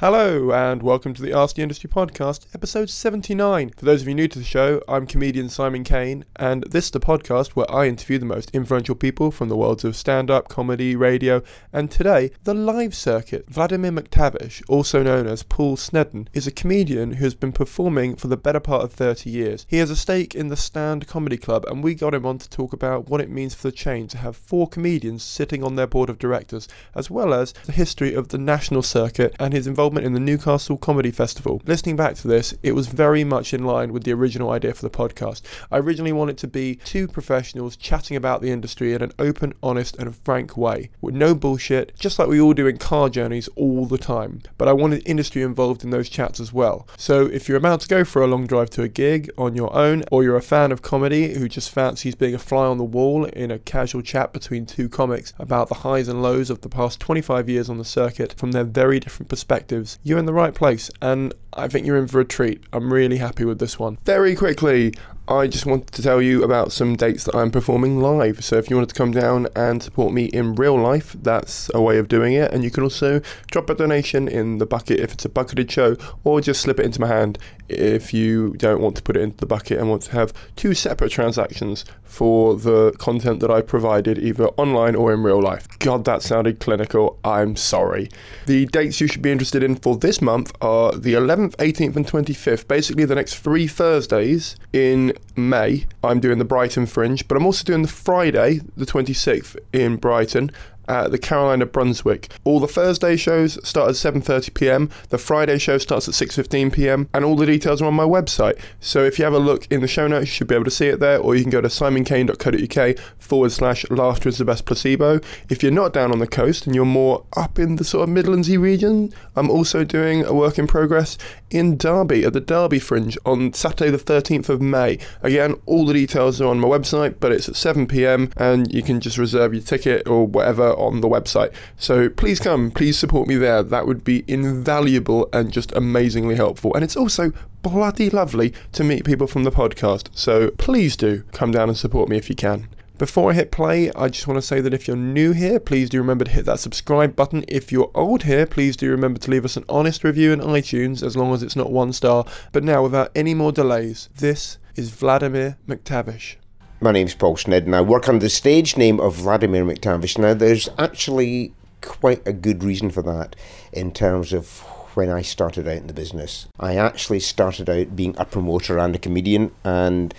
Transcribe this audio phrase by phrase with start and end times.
[0.00, 3.70] Hello, and welcome to the Ask the Industry podcast, episode 79.
[3.76, 6.90] For those of you new to the show, I'm comedian Simon Kane, and this is
[6.90, 10.48] the podcast where I interview the most influential people from the worlds of stand up,
[10.48, 13.48] comedy, radio, and today, the live circuit.
[13.48, 18.26] Vladimir McTavish, also known as Paul Snedden, is a comedian who has been performing for
[18.26, 19.64] the better part of 30 years.
[19.68, 22.50] He has a stake in the Stand Comedy Club, and we got him on to
[22.50, 25.86] talk about what it means for the chain to have four comedians sitting on their
[25.86, 26.66] board of directors,
[26.96, 30.78] as well as the history of the national circuit and his involvement in the Newcastle
[30.78, 31.60] Comedy Festival.
[31.66, 34.80] Listening back to this, it was very much in line with the original idea for
[34.80, 35.42] the podcast.
[35.70, 39.96] I originally wanted to be two professionals chatting about the industry in an open, honest,
[39.96, 43.84] and frank way, with no bullshit, just like we all do in car journeys all
[43.84, 44.40] the time.
[44.56, 46.88] But I wanted industry involved in those chats as well.
[46.96, 49.74] So if you're about to go for a long drive to a gig on your
[49.76, 52.84] own, or you're a fan of comedy who just fancies being a fly on the
[52.84, 56.68] wall in a casual chat between two comics about the highs and lows of the
[56.70, 60.54] past 25 years on the circuit from their very different perspectives, you're in the right
[60.54, 62.62] place, and I think you're in for a treat.
[62.72, 63.98] I'm really happy with this one.
[64.04, 64.94] Very quickly,
[65.26, 68.44] I just wanted to tell you about some dates that I'm performing live.
[68.44, 71.80] So if you wanted to come down and support me in real life, that's a
[71.80, 72.52] way of doing it.
[72.52, 75.96] And you can also drop a donation in the bucket if it's a bucketed show,
[76.24, 77.38] or just slip it into my hand
[77.68, 80.74] if you don't want to put it into the bucket and want to have two
[80.74, 85.66] separate transactions for the content that I provided either online or in real life.
[85.80, 87.18] God, that sounded clinical.
[87.24, 88.08] I'm sorry.
[88.46, 92.06] The dates you should be interested in for this month are the 11th, 18th, and
[92.06, 92.68] 25th.
[92.68, 97.64] Basically, the next three Thursdays in May, I'm doing the Brighton Fringe, but I'm also
[97.64, 100.52] doing the Friday, the 26th, in Brighton
[100.88, 102.32] at the Caroline of Brunswick.
[102.44, 104.90] All the Thursday shows start at 7:30 p.m.
[105.08, 107.08] The Friday show starts at 6:15 p.m.
[107.14, 108.58] and all the details are on my website.
[108.80, 110.70] So if you have a look in the show notes, you should be able to
[110.70, 114.66] see it there, or you can go to simonkane.co.uk forward slash laughter is the best
[114.66, 115.20] placebo.
[115.48, 118.14] If you're not down on the coast and you're more up in the sort of
[118.14, 121.16] Midlandsy region, I'm also doing a work in progress
[121.50, 124.98] in Derby at the Derby Fringe on Saturday the 13th of May.
[125.22, 128.30] Again, all the details are on my website, but it's at 7 p.m.
[128.36, 131.52] and you can just reserve your ticket or whatever on the website.
[131.76, 133.62] So please come, please support me there.
[133.62, 136.74] That would be invaluable and just amazingly helpful.
[136.74, 140.08] And it's also bloody lovely to meet people from the podcast.
[140.12, 142.68] So please do come down and support me if you can.
[142.96, 145.90] Before I hit play, I just want to say that if you're new here, please
[145.90, 147.44] do remember to hit that subscribe button.
[147.48, 151.02] If you're old here, please do remember to leave us an honest review in iTunes
[151.02, 152.24] as long as it's not one star.
[152.52, 156.36] But now, without any more delays, this is Vladimir McTavish.
[156.84, 160.18] My name's Paul Sned, and I work under the stage name of Vladimir McTavish.
[160.18, 163.34] Now, there's actually quite a good reason for that
[163.72, 164.58] in terms of
[164.94, 166.46] when I started out in the business.
[166.60, 170.12] I actually started out being a promoter and a comedian and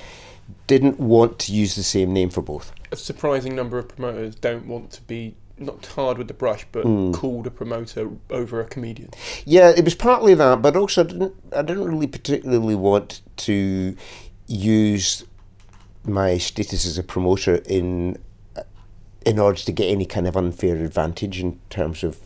[0.66, 2.72] didn't want to use the same name for both.
[2.92, 6.84] A surprising number of promoters don't want to be not tarred with the brush, but
[6.84, 7.12] hmm.
[7.12, 9.12] called a promoter over a comedian.
[9.46, 13.96] Yeah, it was partly that, but also I didn't, I didn't really particularly want to
[14.48, 15.24] use
[16.08, 18.18] my status as a promoter in
[19.26, 22.20] in order to get any kind of unfair advantage in terms of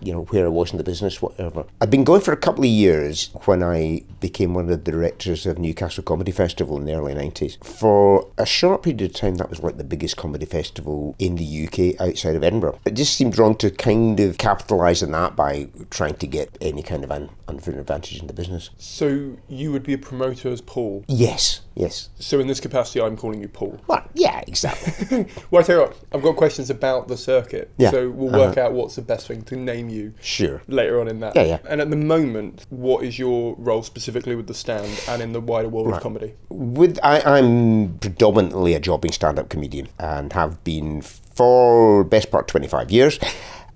[0.00, 1.64] you know where I was in the business, whatever.
[1.80, 5.46] I'd been going for a couple of years when I became one of the directors
[5.46, 7.56] of Newcastle Comedy Festival in the early nineties.
[7.62, 11.66] For a short period of time, that was like the biggest comedy festival in the
[11.66, 12.78] UK outside of Edinburgh.
[12.84, 16.82] It just seemed wrong to kind of capitalise on that by trying to get any
[16.82, 18.70] kind of un- unfair advantage in the business.
[18.78, 21.04] So you would be a promoter as Paul.
[21.08, 22.10] Yes, yes.
[22.18, 23.78] So in this capacity, I'm calling you Paul.
[23.86, 25.26] Well, yeah, exactly.
[25.50, 27.70] Well, I tell you what, I've got questions about the circuit.
[27.76, 27.90] Yeah.
[27.90, 28.48] So we'll uh-huh.
[28.48, 30.62] work out what's the best thing to name you sure.
[30.66, 31.36] later on in that.
[31.36, 31.58] Yeah, yeah.
[31.68, 35.40] And at the moment, what is your role specifically with the stand and in the
[35.40, 36.34] wider world of comedy?
[36.48, 42.90] With I, I'm predominantly a jobbing stand-up comedian and have been for best part 25
[42.90, 43.18] years.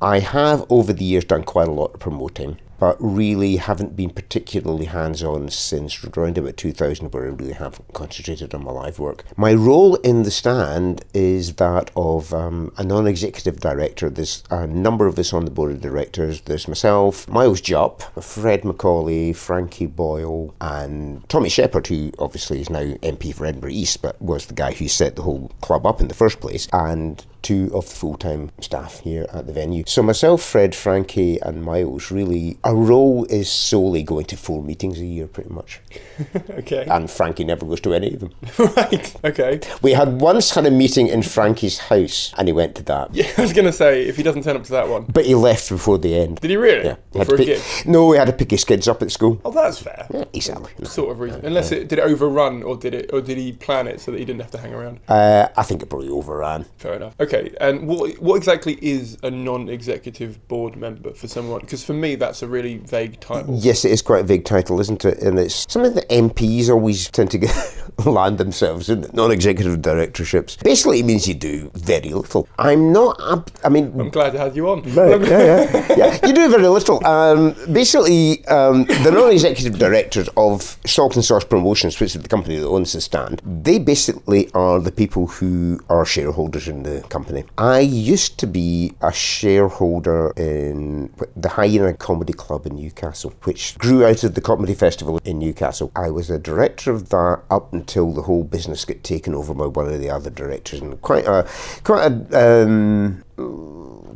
[0.01, 4.11] I have over the years done quite a lot of promoting, but really haven't been
[4.11, 9.25] particularly hands-on since around about 2000 where I really have concentrated on my live work.
[9.37, 14.09] My role in the stand is that of um, a non-executive director.
[14.09, 16.41] There's a number of us on the board of directors.
[16.41, 22.81] There's myself, Miles Jupp, Fred Macaulay, Frankie Boyle, and Tommy Sheppard, who obviously is now
[23.03, 26.09] MP for Edinburgh East, but was the guy who set the whole club up in
[26.09, 29.85] the first place, and two of the full-time staff here at the venue.
[29.87, 35.01] So myself, Fred, Frankie, and Miles really our role is solely going to four meetings
[35.01, 35.81] a year, pretty much.
[36.51, 36.85] Okay.
[36.91, 38.33] And Frankie never goes to any of them.
[38.77, 39.17] right.
[39.25, 39.61] Okay.
[39.83, 43.11] We had once had a meeting in Frankie's house, and he went to that.
[43.21, 45.05] Yeah, I was going to say, if he doesn't turn up to that one.
[45.05, 46.41] But he left before the end.
[46.41, 46.85] Did he really?
[46.85, 46.97] Yeah.
[47.13, 47.63] He a to gig?
[47.87, 49.41] no, we had to pick his kids up at school.
[49.45, 50.07] Oh, that's fair.
[50.13, 50.85] Yeah, exactly.
[50.87, 51.45] Sort of reason.
[51.45, 54.19] Unless it did it overrun, or did it, or did he plan it so that
[54.19, 55.01] he didn't have to hang around?
[55.09, 56.65] Uh, I think it probably overran.
[56.79, 57.15] Fair enough.
[57.21, 57.30] Okay.
[57.33, 61.61] Okay, and what what exactly is a non-executive board member for someone?
[61.61, 63.57] Because for me, that's a really vague title.
[63.57, 65.23] Yes, it is quite a vague title, isn't it?
[65.23, 67.55] And it's something that MPs always tend to get
[68.05, 70.57] land themselves in non-executive directorships.
[70.57, 72.49] Basically, it means you do very little.
[72.59, 73.21] I'm not.
[73.23, 74.83] ab- I mean, I'm glad to have you on.
[74.93, 75.97] Right, yeah, yeah.
[75.97, 77.07] yeah, you do very little.
[77.07, 82.57] Um, basically, um, the non-executive directors of Salt and Sauce Promotions, which is the company
[82.57, 87.20] that owns the stand, they basically are the people who are shareholders in the company.
[87.59, 94.05] I used to be a shareholder in the Hyena Comedy Club in Newcastle, which grew
[94.05, 95.93] out of the Comedy Festival in Newcastle.
[95.95, 99.67] I was a director of that up until the whole business got taken over by
[99.67, 101.49] one of the other directors, and quite a
[101.85, 103.25] quite a um,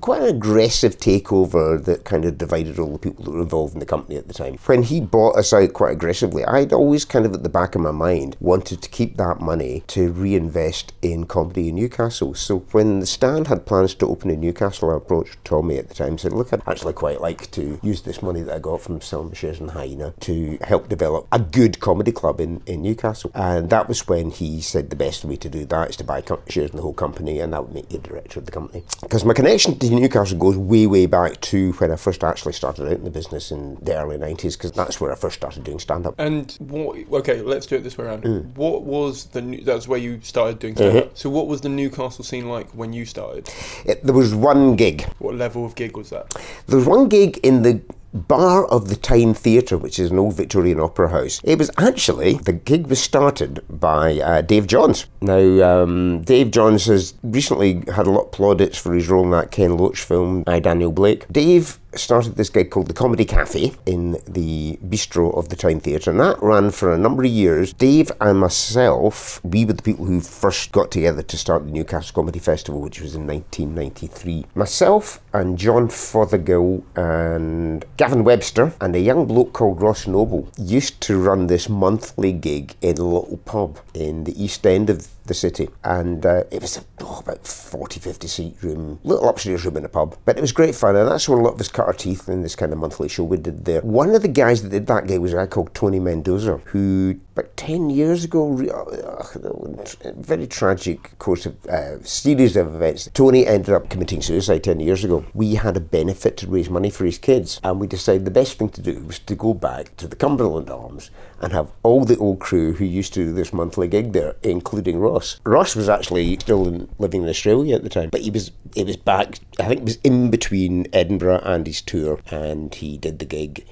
[0.00, 3.81] quite an aggressive takeover that kind of divided all the people that were involved in
[3.81, 4.58] the company at the time.
[4.67, 7.81] When he bought us out quite aggressively, I'd always kind of at the back of
[7.81, 12.35] my mind wanted to keep that money to reinvest in comedy in Newcastle.
[12.35, 15.94] So when the stand had plans to open in Newcastle, I approached Tommy at the
[15.94, 18.81] time and said, Look, I'd actually quite like to use this money that I got
[18.81, 23.31] from selling shares in Hyena to help develop a good comedy club in, in Newcastle.
[23.35, 26.23] And that was when he said the best way to do that is to buy
[26.49, 28.85] shares in the whole company and that would make you director of the company.
[29.00, 32.92] Because my connection Newcastle goes way, way back to when I first actually started out
[32.92, 36.06] in the business in the early 90s, because that's where I first started doing stand
[36.06, 36.14] up.
[36.19, 36.96] And what?
[37.20, 38.22] Okay, let's do it this way around.
[38.22, 38.54] Mm.
[38.56, 39.42] What was the?
[39.42, 40.90] New, that's where you started doing Uh-huh.
[40.90, 41.16] stand-up.
[41.19, 43.48] So what was the Newcastle scene like when you started?
[43.84, 45.02] It, there was one gig.
[45.19, 46.30] What level of gig was that?
[46.66, 47.80] There was one gig in the
[48.14, 51.40] bar of the Tyne Theatre, which is an old Victorian opera house.
[51.44, 55.06] It was actually, the gig was started by uh, Dave Johns.
[55.20, 59.31] Now, um, Dave Johns has recently had a lot of plaudits for his role in
[59.31, 61.26] that Ken Loach film, I, Daniel Blake.
[61.31, 66.11] Dave started this gig called the Comedy Cafe in the bistro of the Tyne Theatre,
[66.11, 67.73] and that ran for a number of years.
[67.73, 72.14] Dave and myself, we were the people who first got together to start the Newcastle
[72.14, 74.46] Comedy Festival, which was in 1993.
[74.55, 81.00] Myself and John Fothergill and Gavin Webster and a young bloke called Ross Noble used
[81.02, 85.35] to run this monthly gig in a little pub in the east end of the
[85.35, 85.69] city.
[85.82, 89.88] And uh, it was oh, about 40 50 seat room little upstairs room in a
[89.88, 90.17] pub.
[90.25, 92.29] But it was great fun and that's where a lot of us cut our teeth
[92.29, 93.81] in this kind of monthly show we did there.
[93.81, 97.19] One of the guys that did that gig was a guy called Tony Mendoza who
[97.32, 103.09] about 10 years ago uh, very tragic course of uh, series of events.
[103.15, 105.25] Tony ended up committing suicide 10 years ago.
[105.35, 108.59] We had a benefit to raise money for his kids and we decided the best
[108.59, 111.11] thing to do was to go back to the Cumberland Arms
[111.44, 114.99] and have all the old crew who used to do this monthly gig there, including
[114.99, 115.41] Ross.
[115.44, 118.87] Ross was actually still in, living in Australia at the time, but he was it
[118.87, 119.38] was back.
[119.61, 123.67] I think it was in between Edinburgh and his tour, and he did the gig.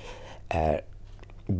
[0.50, 0.78] Uh,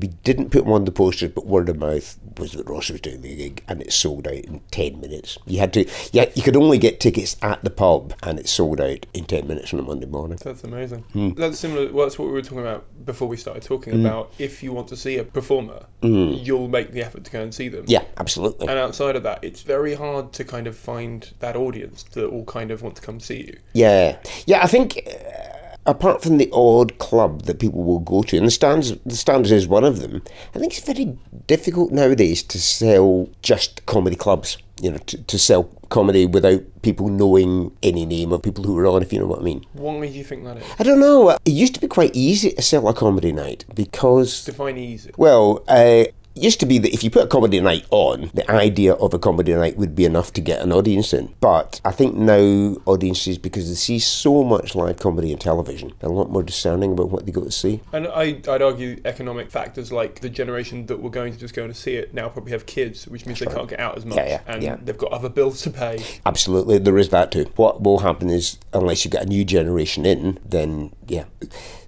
[0.01, 3.01] we didn't put him on the posters, but word of mouth was that Ross was
[3.01, 5.39] doing the gig, and it sold out in ten minutes.
[5.47, 8.81] You had to, yeah, you could only get tickets at the pub, and it sold
[8.81, 10.39] out in ten minutes on a Monday morning.
[10.43, 11.01] That's amazing.
[11.13, 11.31] Hmm.
[11.31, 11.93] That's similar.
[11.93, 14.33] Well, that's what we were talking about before we started talking about.
[14.39, 17.69] If you want to see a performer, you'll make the effort to go and see
[17.69, 17.85] them.
[17.87, 18.69] Yeah, absolutely.
[18.69, 22.45] And outside of that, it's very hard to kind of find that audience that all
[22.45, 23.59] kind of want to come see you.
[23.73, 24.63] Yeah, yeah.
[24.63, 25.52] I think uh,
[25.87, 29.51] apart from the odd club that people will go to, and the stands, the stands
[29.51, 30.23] is one of them.
[30.55, 34.59] I think it's very difficult nowadays to sell just comedy clubs.
[34.81, 38.87] You know, to, to sell comedy without people knowing any name of people who are
[38.89, 39.03] on.
[39.03, 39.65] If you know what I mean.
[39.75, 40.65] Why do you think that is?
[40.79, 41.31] I don't know.
[41.31, 45.13] It used to be quite easy to sell a comedy night because Define easy.
[45.17, 48.95] well, uh, used to be that if you put a comedy night on, the idea
[48.95, 51.35] of a comedy night would be enough to get an audience in.
[51.41, 56.09] But I think now audiences, because they see so much live comedy on television, are
[56.09, 57.81] a lot more discerning about what they go to see.
[57.93, 61.65] And I, I'd argue economic factors like the generation that were going to just go
[61.65, 64.17] and see it now probably have kids, which means they can't get out as much,
[64.17, 64.77] Yeah, yeah, and yeah.
[64.83, 66.03] they've got other bills to pay.
[66.25, 67.45] Absolutely, there is that too.
[67.57, 71.25] What will happen is, unless you get a new generation in, then yeah,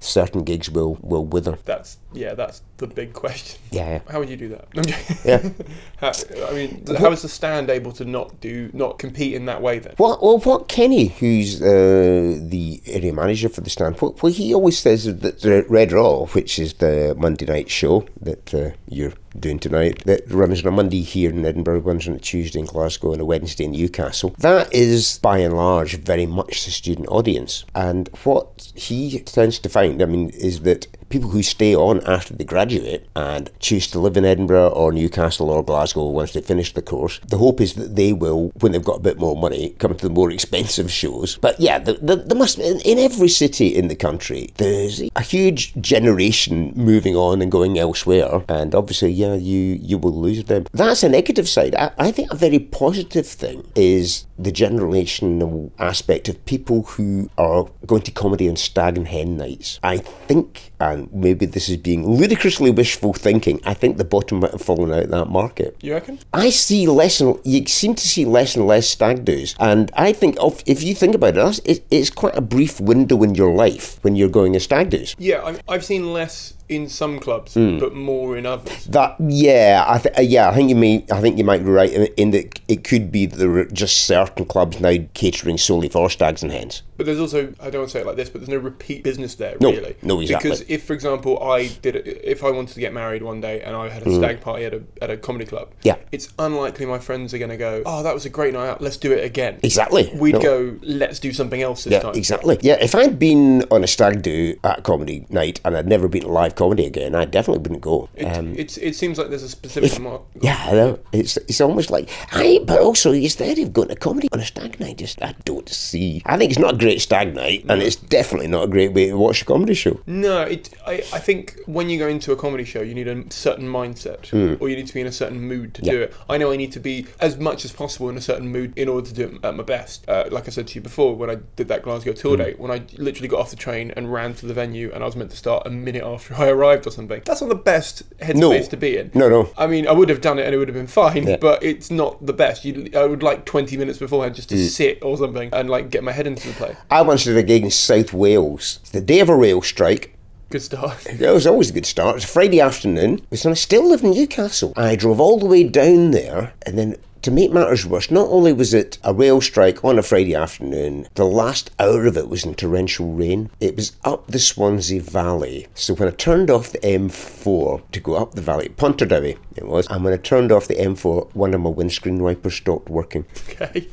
[0.05, 1.59] certain gigs will will wither.
[1.65, 3.61] That's yeah, that's the big question.
[3.71, 4.01] Yeah, yeah.
[4.09, 4.69] How would you do that?
[4.77, 4.85] I'm.
[5.25, 5.49] Yeah.
[5.97, 6.13] how,
[6.49, 9.79] I mean, how is the stand able to not do not compete in that way
[9.79, 9.95] then?
[9.97, 14.55] What, well, what Kenny, who's uh, the area manager for the stand, what, what he
[14.55, 19.15] always says that the Red Raw, which is the Monday night show that uh, you're
[19.39, 22.67] doing tonight, that runs on a Monday here in Edinburgh, runs on a Tuesday in
[22.67, 27.09] Glasgow, and a Wednesday in Newcastle, that is by and large very much the student
[27.09, 27.65] audience.
[27.75, 32.35] And what he tends to find, I mean, is that people who stay on after
[32.35, 36.75] they graduate and choose to live in Edinburgh or Newcastle or Glasgow once they finish
[36.75, 39.77] the course, the hope is that they will, when they've got a bit more money,
[39.79, 41.39] come to the more expensive shows.
[41.41, 45.23] But yeah, the, the, there must in, in every city in the country, there's a
[45.23, 50.67] huge generation moving on and going elsewhere, and obviously, yeah, you you will lose them.
[50.73, 51.77] That's a negative side.
[51.77, 57.67] I, I think a very positive thing is the generational aspect of people who are
[57.87, 59.79] going to comedy on stag and hen nights.
[59.83, 64.53] I think, and maybe this is being ludicrously wishful thinking, I think the bottom might
[64.53, 65.77] have fallen out of that market.
[65.81, 66.19] You reckon?
[66.33, 70.13] I see less and you seem to see less and less stag do's, and I
[70.13, 73.55] think of, if you think about it, it, it's quite a brief window in your
[73.55, 75.15] life when you're going a stag do's.
[75.19, 77.79] Yeah, I'm, I've seen less in some clubs, Hmm.
[77.79, 78.85] but more in others.
[78.87, 81.71] That yeah, I th- uh, yeah, I think you may, I think you might be
[81.71, 85.59] right in, in that it could be that there are just certain clubs now catering
[85.59, 86.83] solely for stags and hens.
[86.97, 89.03] But there's also, I don't want to say it like this, but there's no repeat
[89.03, 89.97] business there, No, really.
[90.03, 90.51] no, exactly.
[90.51, 93.61] Because if, for example, I did, it, if I wanted to get married one day
[93.63, 95.75] and I had a stag party at a, at a comedy club, Mm.
[95.83, 95.97] Yeah.
[96.13, 98.81] it's unlikely my friends are going to go, oh, that was a great night out,
[98.81, 99.59] let's do it again.
[99.63, 100.11] Exactly.
[100.15, 100.41] We'd No.
[100.41, 102.15] go, let's do something else this Yeah, time.
[102.15, 102.59] exactly.
[102.63, 106.07] Yeah, if I'd been on a stag do at a comedy night and I'd never
[106.09, 108.09] been to live comedy again, I definitely wouldn't go.
[108.15, 110.23] It, Um, it's, it seems like there's a specific mark.
[110.41, 110.99] yeah, I know.
[111.13, 114.45] It's it's almost like I, but also the idea of going to comedy on a
[114.45, 114.99] stag night.
[114.99, 116.23] Just I don't see.
[116.27, 119.07] I think it's not a great stag night, and it's definitely not a great way
[119.09, 120.01] to watch a comedy show.
[120.07, 123.25] No, it, I, I think when you go into a comedy show, you need a
[123.31, 126.15] certain mindset, or you need to be in a certain mood to do it.
[126.29, 128.89] I know I need to be as much as possible in a certain mood in
[128.89, 130.09] order to do it at my best.
[130.09, 132.71] Uh, like I said to you before, when I did that Glasgow tour date, when
[132.71, 135.31] I literally got off the train and ran to the venue, and I was meant
[135.31, 137.23] to start a minute after I arrived or something.
[137.25, 138.63] That's not the best headspace No.
[138.63, 139.11] to be in.
[139.15, 139.49] No, no.
[139.57, 141.37] I mean, I would have done it and it would have been fine, Yeah.
[141.37, 142.65] but it's not the best.
[142.65, 144.69] You, I would like 20 minutes beforehand just to Mm.
[144.69, 146.77] sit or something and like get my head into the play.
[146.91, 148.79] I once did a gig in South Wales.
[148.83, 150.11] It's the day of a rail strike.
[150.51, 151.07] Good start.
[151.21, 152.13] It was always a good start.
[152.13, 153.15] It was a Friday afternoon.
[153.15, 154.73] It was when I still lived in Newcastle.
[154.77, 158.53] I drove all the way down there, and then to make matters worse, not only
[158.53, 162.45] was it a rail strike on a Friday afternoon, the last hour of it was
[162.45, 163.49] in torrential rain.
[163.61, 165.67] It was up the Swansea Valley.
[165.73, 169.87] So when I turned off the M4 to go up the valley, Pontardawe it was,
[169.89, 173.25] and when I turned off the M4, one of my windscreen wipers stopped working.
[173.51, 173.87] Okay.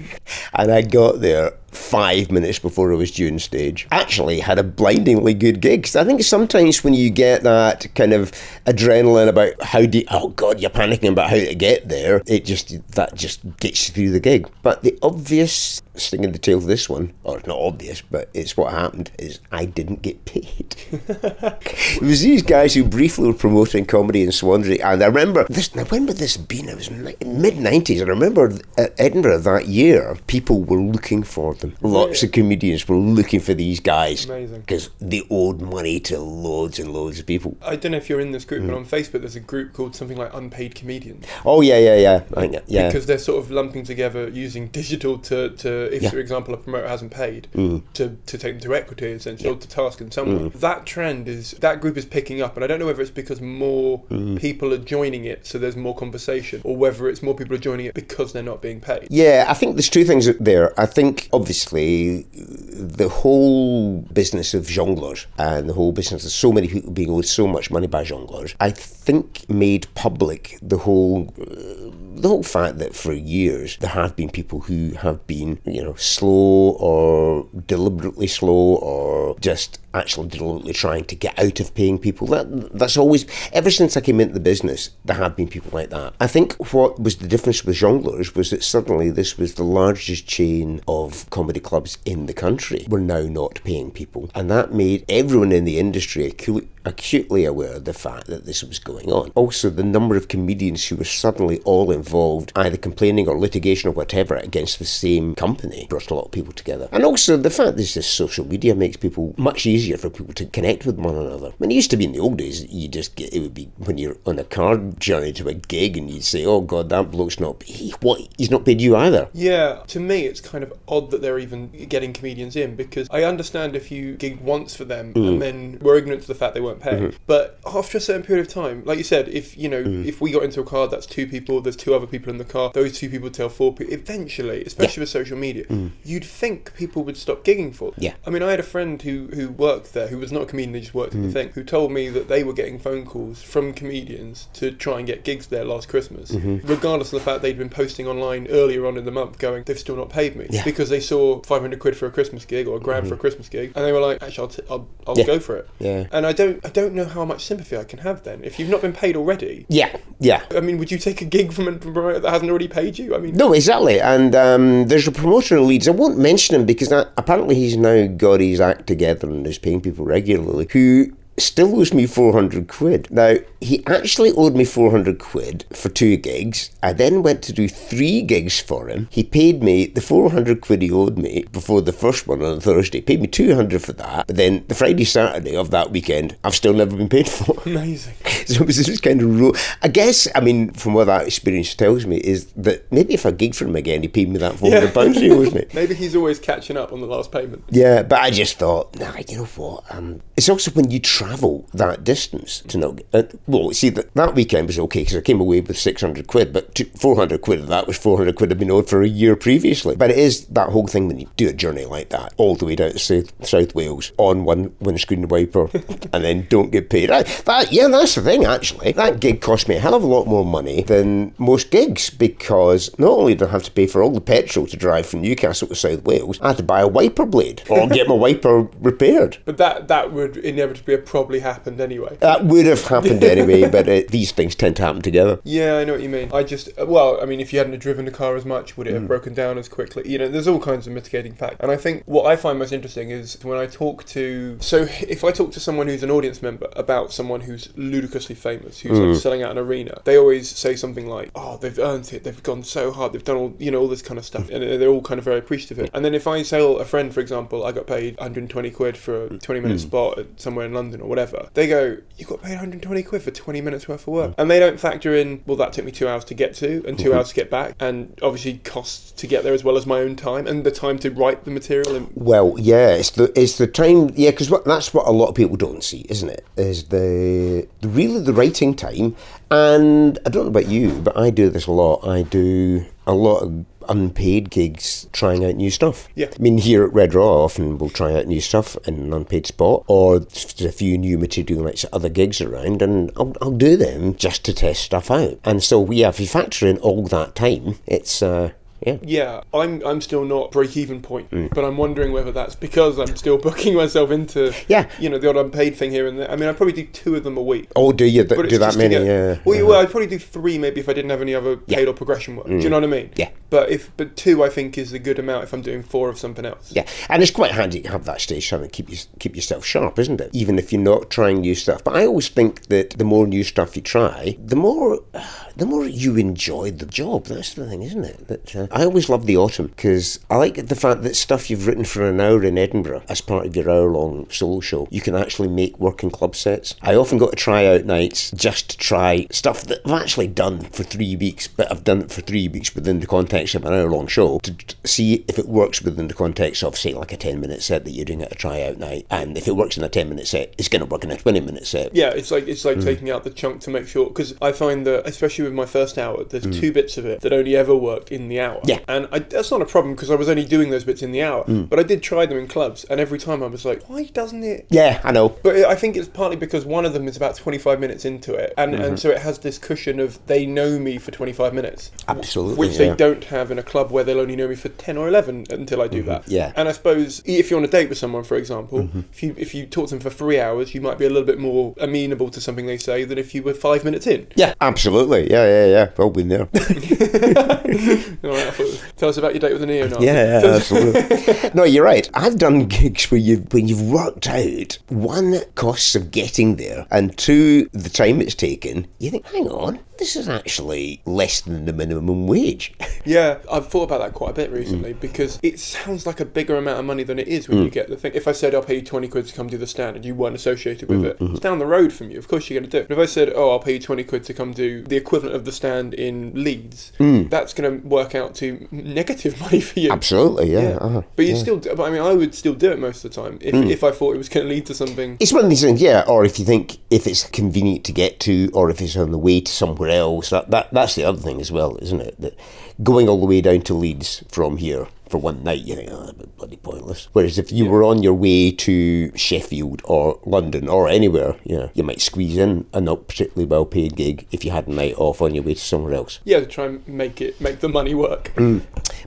[0.53, 3.87] And I got there five minutes before I was due on stage.
[3.91, 5.83] Actually, had a blindingly good gig.
[5.83, 8.31] 'Cause I think sometimes when you get that kind of
[8.65, 12.43] adrenaline about how do you, oh god, you're panicking about how to get there, it
[12.43, 14.49] just that just gets you through the gig.
[14.63, 18.29] But the obvious sting in the tail of this one, or it's not obvious, but
[18.33, 20.75] it's what happened, is I didn't get paid.
[20.91, 25.75] it was these guys who briefly were promoting comedy in Swansea, and I remember this.
[25.75, 26.69] Now, when would this have been?
[26.69, 28.01] It was mid nineties.
[28.01, 31.75] I remember at Edinburgh that year, people were looking for them.
[31.81, 34.61] Lots of comedians were looking for these guys Amazing.
[34.61, 37.57] because they owed money to loads and loads of people.
[37.61, 38.47] I don't know if you're in this Mm.
[38.47, 41.25] group, but on Facebook there's a group called something like Unpaid Comedians.
[41.45, 42.87] Oh yeah, yeah, yeah, I yeah.
[42.87, 46.09] Because they're sort of lumping together using digital to, to if, Yeah.
[46.09, 47.83] for example, a promoter hasn't paid, Mm.
[47.93, 50.51] to, to take them to equity, essentially, or to task in some way.
[50.55, 53.41] That trend is, that group is picking up, and I don't know whether it's because
[53.41, 54.39] more Mm.
[54.39, 57.85] people are joining it, so there's more conversation, or whether it's more people are joining
[57.85, 59.07] it because they're not being paid.
[59.09, 60.79] Yeah, I think there's two things there.
[60.79, 66.67] I think obviously the whole business of jongleurs and the whole business of so many
[66.67, 72.27] people being owed so much money by jongleurs, I think made public the whole the
[72.27, 76.77] whole fact that for years there have been people who have been you know slow
[76.79, 82.27] or deliberately slow or just actually deliberately trying to get out of paying people.
[82.27, 85.89] That that's always ever since I came into the business, there have been people like
[85.89, 86.13] that.
[86.19, 90.27] I think what was the difference with jongleurs was that suddenly this was the largest
[90.27, 95.05] chain of comedy clubs in the country We're now not paying people, and that made
[95.09, 99.31] everyone in the industry acu- acutely aware of the fact that this was going on.
[99.35, 103.93] Also, the number of comedians who were suddenly all involved, either complaining or litigation or
[103.93, 106.89] whatever, against the same company brought a lot of people together.
[106.91, 110.45] And also the fact that this social media makes people much easier for people to
[110.45, 111.49] connect with one another.
[111.49, 113.53] I mean, it used to be in the old days, you just get, it would
[113.53, 116.89] be when you're on a car journey to a gig and you'd say, oh God,
[116.89, 119.29] that bloke's not, he, what, he's not paid you either.
[119.33, 123.23] Yeah, to me, it's kind of odd that they're even getting comedians in because I
[123.23, 125.27] understand if you gigged once for them Mm.
[125.27, 126.93] and then were ignorant to the fact they paid.
[127.01, 127.17] Mm-hmm.
[127.27, 130.05] But after a certain period of time, like you said, if you know, Mm.
[130.05, 132.45] if we got into a car that's two people, there's two other people in the
[132.45, 133.93] car, those two people tell four people.
[133.93, 135.65] Eventually, especially with social media,
[136.05, 137.91] you'd think people would stop gigging for.
[137.91, 137.99] them.
[137.99, 138.03] Mm.
[138.03, 138.13] Yeah.
[138.25, 140.73] I mean, I had a friend who who worked there, who was not a comedian,
[140.73, 141.15] they just worked Mm.
[141.15, 144.71] in the thing, who told me that they were getting phone calls from comedians to
[144.71, 146.67] try and get gigs there last Christmas, Mm-hmm.
[146.67, 149.77] regardless of the fact they'd been posting online earlier on in the month, going, they've
[149.79, 150.63] still not paid me Yeah.
[150.63, 153.49] because they saw 500 quid for a Christmas gig or a grand for a Christmas
[153.49, 155.25] gig, and they were like, actually, I'll, t- I'll, I'll Yeah.
[155.25, 155.67] go for it.
[155.79, 156.07] Yeah.
[156.11, 158.69] And I don't I don't know how much sympathy I can have then if you've
[158.69, 159.65] not been paid already.
[159.67, 160.43] Yeah, yeah.
[160.51, 163.15] I mean, would you take a gig from a promoter that hasn't already paid you?
[163.15, 163.99] I mean, No, exactly.
[163.99, 165.87] And um, there's a promoter in Leeds.
[165.87, 169.57] I won't mention him because that, apparently he's now got his act together and is
[169.57, 170.67] paying people regularly.
[170.71, 173.07] Who still owes me 400 quid.
[173.11, 176.71] Now, he actually owed me 400 quid for two gigs.
[176.81, 179.07] I then went to do three gigs for him.
[179.11, 183.01] He paid me the 400 quid he owed me before the first one on Thursday.
[183.01, 184.27] Paid me 200 for that.
[184.27, 187.61] But then the Friday, Saturday of that weekend, I've still never been paid for.
[187.65, 188.15] amazing.
[188.47, 191.73] So it was this kind of ro- I guess, I mean, from what that experience
[191.75, 194.55] tells me, is that maybe if I gig for him again, he paid me that
[194.55, 195.65] £400 pounds he owes me.
[195.73, 197.63] Maybe he's always catching up on the last payment.
[197.69, 199.83] Yeah, but I just thought, nah, you know what?
[199.89, 200.99] Um, it's also when you
[201.31, 202.97] travel that distance to know.
[203.13, 206.51] Uh, well, see, that, that weekend was okay because I came away with 600 quid,
[206.51, 209.35] but two, 400 quid of that was 400 quid I'd been owed for a year
[209.35, 209.95] previously.
[209.95, 212.65] But it is that whole thing when you do a journey like that, all the
[212.65, 215.69] way down to South, South Wales on one windscreen wiper
[216.13, 217.09] and then don't get paid.
[217.09, 218.91] I, that, yeah, that's the thing, actually.
[218.91, 222.89] That gig cost me a hell of a lot more money than most gigs because
[222.99, 225.69] not only did I have to pay for all the petrol to drive from Newcastle
[225.69, 229.37] to South Wales, I had to buy a wiper blade or get my wiper repaired.
[229.45, 232.17] But that that would inevitably have probably happened anyway.
[232.19, 235.39] That would have happened anyway, but uh, these things tend to happen together.
[235.43, 236.31] Yeah, I know what you mean.
[236.33, 238.91] I just, well, I mean, if you hadn't driven the car as much, would it
[238.91, 239.01] Mm.
[239.01, 240.03] have broken down as quickly?
[240.09, 241.59] You know, there's all kinds of mitigating factors.
[241.59, 245.23] And I think what I find most interesting is when I talk to, so if
[245.23, 249.11] I talk to someone who's an audience member about someone who's ludicrously famous, who's Mm.
[249.13, 252.41] like selling out an arena, they always say something like, oh, they've earned it, they've
[252.43, 254.49] gone so hard, they've done all, you know, all this kind of stuff.
[254.49, 255.91] And they're all kind of very appreciative of it.
[255.93, 259.25] And then if I tell a friend, for example, I got paid 120 quid for
[259.25, 263.03] a 20 minute spot somewhere in London or whatever, they go, you got paid 120
[263.03, 264.31] quid for 20 minutes worth of work.
[264.31, 264.35] Mm.
[264.37, 266.97] And they don't factor in, well, that took me two hours to get to and
[266.97, 267.17] 2 mm-hmm.
[267.17, 270.15] hours to get back, and obviously costs to get there as well as my own
[270.15, 271.95] time and the time to write the material.
[271.95, 275.35] And Well, yeah, it's the it's the time, yeah, because that's what a lot of
[275.35, 276.45] people don't see, isn't it?
[276.57, 279.15] Is the, the really the writing time,
[279.49, 282.07] and I don't know about you, but I do this a lot.
[282.07, 286.07] I do a lot of unpaid gigs trying out new stuff.
[286.15, 286.27] Yeah.
[286.37, 289.45] I mean, here at Red Raw, often we'll try out new stuff in an unpaid
[289.47, 293.77] spot, or there's a few new material like other gigs around, and I'll, I'll do
[293.77, 295.39] them just to test stuff out.
[295.43, 298.51] And so, yeah, if you factor in all that time, it's, uh,
[298.83, 298.97] yeah.
[299.03, 301.53] yeah, I'm I'm still not break even point, Mm.
[301.53, 304.89] but I'm wondering whether that's because I'm still booking myself into Yeah.
[304.99, 306.31] you know the odd unpaid thing here and there.
[306.31, 307.69] I mean, I probably do two of them a week.
[307.75, 308.95] Oh, do you th- do that many?
[308.95, 309.37] get- Yeah.
[309.45, 311.87] Well, yeah, well, I'd probably do three maybe if I didn't have any other paid
[311.87, 312.47] or progression work.
[312.47, 313.09] Do you know what I mean?
[313.09, 313.17] Mm.
[313.19, 313.29] Yeah.
[313.51, 316.17] But if but two, I think is a good amount if I'm doing four of
[316.17, 316.71] something else.
[316.73, 319.65] Yeah, and it's quite handy to have that stage trying to keep you, keep yourself
[319.65, 320.29] sharp, isn't it?
[320.31, 321.83] Even if you're not trying new stuff.
[321.83, 325.01] But I always think that the more new stuff you try, the more
[325.57, 327.25] the more you enjoy the job.
[327.25, 328.27] That's the thing, isn't it?
[328.29, 331.67] That uh, I always love the autumn because I like the fact that stuff you've
[331.67, 335.13] written for an hour in Edinburgh as part of your hour-long solo show, you can
[335.13, 336.75] actually make working club sets.
[336.81, 340.61] I often go to try out nights just to try stuff that I've actually done
[340.61, 343.73] for three weeks, but I've done it for three weeks within the context of an
[343.73, 344.53] hour-long show to
[344.85, 348.05] see if it works within the context of, say, like a 10-minute set that you're
[348.05, 349.05] doing at a try-out night.
[349.09, 351.65] And if it works in a 10-minute set, it's going to work in a 20-minute
[351.67, 351.95] set.
[351.95, 352.83] Yeah, it's like it's like Mm.
[352.85, 355.97] taking out the chunk to make sure because I find that especially with my first
[355.97, 356.59] hour, there's Mm.
[356.59, 358.59] two bits of it that only ever worked in the hour.
[358.63, 358.79] Yeah.
[358.87, 361.21] and I, that's not a problem because I was only doing those bits in the
[361.23, 361.43] hour.
[361.45, 361.69] Mm.
[361.69, 364.43] But I did try them in clubs, and every time I was like, why doesn't
[364.43, 364.67] it?
[364.69, 365.29] Yeah, I know.
[365.43, 368.53] But I think it's partly because one of them is about 25 minutes into it,
[368.57, 368.83] and, Mm-hmm.
[368.83, 371.91] and so it has this cushion of they know me for 25 minutes.
[372.07, 372.77] Absolutely, Which yeah.
[372.89, 375.47] they don't have in a club where they'll only know me for 10 or 11
[375.49, 376.23] until I do that.
[376.23, 376.31] Mm-hmm.
[376.31, 376.49] Yeah.
[376.49, 376.59] Mm-hmm.
[376.59, 379.53] And I suppose if you're on a date with someone, for example, if you if
[379.53, 382.29] you talk to them for three hours, you might be a little bit more amenable
[382.29, 384.27] to something they say than if you were five minutes in.
[384.35, 385.29] Yeah, absolutely.
[385.31, 385.89] Yeah, yeah, yeah.
[385.97, 386.41] All been there.
[386.41, 390.05] All right, I tell us about your date with a neo-Nazi.
[390.05, 391.49] Yeah, yeah, absolutely.
[391.53, 392.09] no, you're right.
[392.13, 397.17] I've done gigs where you when you've worked out one costs of getting there and
[397.17, 398.87] two the time it's taken.
[398.99, 402.73] You think, hang on, this is actually less than the minimum wage.
[403.03, 404.99] Yeah, I've thought about that quite a bit recently mm.
[404.99, 407.71] because it sounds like a bigger amount of money than it is when you mm.
[407.71, 408.11] get the thing.
[408.13, 410.13] If I said I'll pay you twenty quid to come do the stand and you
[410.13, 411.31] weren't associated with mm, it, mm-hmm.
[411.31, 412.19] it's down the road from you.
[412.19, 412.87] Of course you're going to do it.
[412.87, 415.35] But if I said, oh, I'll pay you twenty quid to come do the equivalent
[415.35, 419.91] of the stand in Leeds, that's going to work out to negative money for you.
[419.91, 420.61] Absolutely, yeah.
[420.61, 420.75] Yeah.
[420.75, 421.01] uh-huh.
[421.15, 423.21] But you still, do, but I mean, I would still do it most of the
[423.21, 425.17] time if, if I thought it was going to lead to something.
[425.19, 426.03] It's one of these things, yeah.
[426.07, 429.17] Or if you think if it's convenient to get to, or if it's on the
[429.17, 432.19] way to somewhere else, that, that that's the other thing as well, isn't it?
[432.19, 432.37] That
[432.83, 436.05] going all the way down to Leeds from here for one night, you think, oh,
[436.05, 437.09] that'd bloody pointless.
[437.11, 437.71] Whereas if you yeah.
[437.71, 442.37] were on your way to Sheffield or London or anywhere, you know, you might squeeze
[442.37, 445.43] in a not particularly well paid gig if you had a night off on your
[445.43, 446.19] way to somewhere else.
[446.23, 448.31] Yeah, to try and make it make the money work.
[448.35, 448.61] Mm.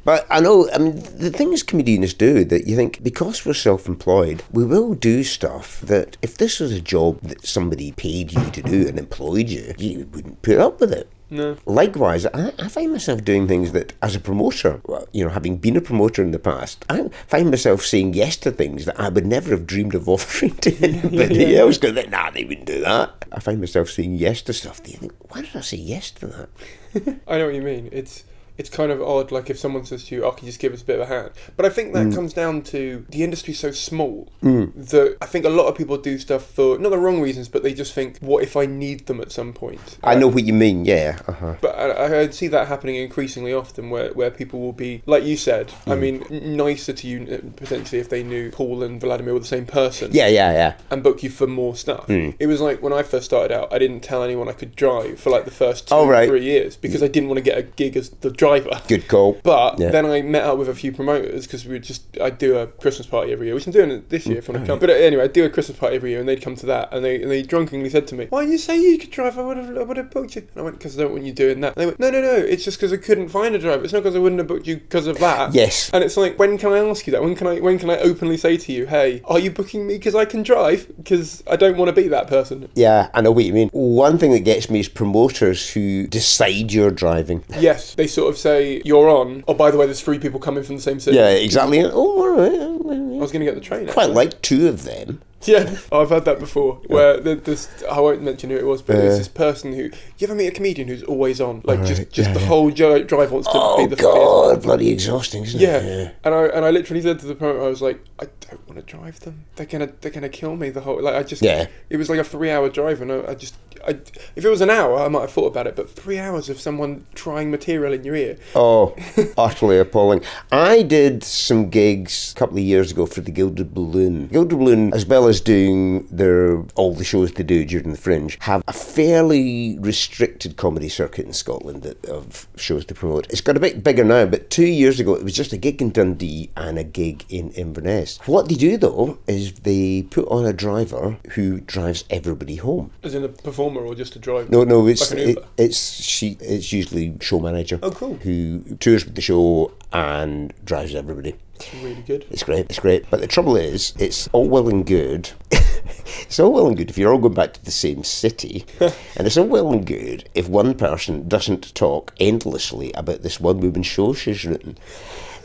[0.05, 3.89] But I know, I mean, the things comedians do that you think because we're self
[3.89, 8.51] employed, we will do stuff that if this was a job that somebody paid you
[8.51, 11.09] to do and employed you, you wouldn't put up with it.
[11.35, 11.57] No.
[11.67, 15.77] Likewise, I, I, find myself doing things that, as a promoter, you know, having been
[15.77, 19.27] a promoter in the past, I find myself saying yes to things that I would
[19.27, 21.59] never have dreamed of offering to anybody yeah.
[21.59, 21.79] else.
[21.79, 23.25] Because nah, they wouldn't do that.
[23.33, 24.81] I find myself saying yes to stuff.
[24.85, 26.49] Do you think, why did I say yes to that?
[27.27, 27.89] I know what you mean.
[27.91, 28.23] It's
[28.57, 30.73] it's kind of odd, like if someone says to you, "Oh, can you just give
[30.73, 32.15] us a bit of a hand?" But I think that mm.
[32.15, 34.73] comes down to the industry's so small mm.
[34.91, 37.63] that I think a lot of people do stuff for not the wrong reasons, but
[37.63, 40.53] they just think, "What if I need them at some point?" I know what you
[40.53, 41.19] mean, yeah.
[41.27, 41.57] Uh-huh.
[41.61, 45.37] But I, I, see that happening increasingly often, where where people will be, like you
[45.37, 45.93] said, mm.
[45.93, 46.25] I mean,
[46.57, 50.11] nicer to you uh, potentially if they knew Paul and Vladimir were the same person.
[50.13, 50.75] Yeah, yeah, yeah.
[50.91, 52.07] And book you for more stuff.
[52.07, 52.37] Mm.
[52.39, 55.19] It was like when I first started out, I didn't tell anyone I could drive
[55.19, 56.29] for like the first two, oh, right.
[56.29, 58.44] three years because I didn't want to get a gig as the driver.
[58.89, 59.41] Good call.
[59.43, 59.91] But yeah.
[59.91, 62.67] then I met up with a few promoters because we would just I do a
[62.67, 64.79] Christmas party every year, which I'm doing it this year if I want to come.
[64.79, 66.93] But uh, anyway, I do a Christmas party every year, and they'd come to that,
[66.93, 69.39] and they and they drunkenly said to me, "Why didn't you say you could drive?
[69.39, 71.25] I would have I would have booked you." And I went, "Because I don't want
[71.25, 72.35] you doing that." And they went, "No, no, no.
[72.35, 73.85] It's just because I couldn't find a driver.
[73.85, 75.91] It's not because I wouldn't have booked you because of that." Yes.
[75.93, 77.23] And it's like, when can I ask you that?
[77.23, 79.95] When can I when can I openly say to you, "Hey, are you booking me
[79.95, 80.87] because I can drive?
[80.97, 83.71] Because I don't want to be that person." Yeah, and I know what you mean.
[83.73, 87.45] One thing that gets me is promoters who decide you're driving.
[87.59, 89.45] Yes, they sort of say you're on.
[89.49, 91.17] Oh, by the way, there's three people coming from the same city.
[91.17, 91.83] Yeah, exactly.
[91.85, 92.53] Oh, all right.
[92.53, 93.87] I was going to get the train.
[93.87, 94.15] Quite actually.
[94.15, 95.21] like two of them.
[95.47, 96.77] Yeah, oh, I've had that before.
[96.87, 99.85] Where this, I won't mention who it was, but there's this person who.
[99.85, 102.47] You ever meet a comedian who's always on, like right, just just yeah, the yeah.
[102.47, 104.63] whole drive wants to oh, be the god, funniest.
[104.63, 105.79] bloody exhausting, isn't yeah.
[105.79, 105.85] it?
[105.85, 108.69] Yeah, and I and I literally said to the promoter, I was like, I don't
[108.69, 109.45] want to drive them.
[109.57, 110.71] They're gonna they're gonna kill me.
[110.71, 111.67] The whole like I just yeah.
[111.91, 113.55] It was like a three hour drive, and I, I just
[113.87, 113.99] I,
[114.37, 116.61] if it was an hour, I might have thought about it, but three hours of
[116.61, 118.37] someone trying material in your ear.
[118.55, 118.95] Oh,
[119.39, 120.23] utterly appalling.
[120.51, 124.29] I did some gigs a couple of years ago for the Gilded Balloon.
[124.29, 128.39] Gilded Balloon, as well as doing their all the shows they do during the Fringe,
[128.41, 133.27] have a fairly restricted comedy circuit in Scotland that, of shows to promote.
[133.31, 135.81] It's got a bit bigger now, but two years ago it was just a gig
[135.81, 138.19] in Dundee and a gig in Inverness.
[138.27, 142.91] What they do though is they put on a driver who drives everybody home.
[143.03, 143.29] As in a
[143.75, 144.49] performer or just a driver?
[144.51, 146.37] No, no, it's like it, it's she.
[146.41, 147.79] It's usually show manager.
[147.83, 148.15] Oh, cool.
[148.17, 151.37] Who tours with the show and drives everybody.
[151.57, 152.27] It's really good.
[152.31, 152.67] It's great.
[152.69, 153.09] It's great.
[153.11, 155.31] But the trouble is, it's all well and good.
[155.51, 159.27] it's all well and good if you're all going back to the same city, and
[159.27, 163.83] it's all well and good if one person doesn't talk endlessly about this one woman
[163.83, 164.77] show she's written.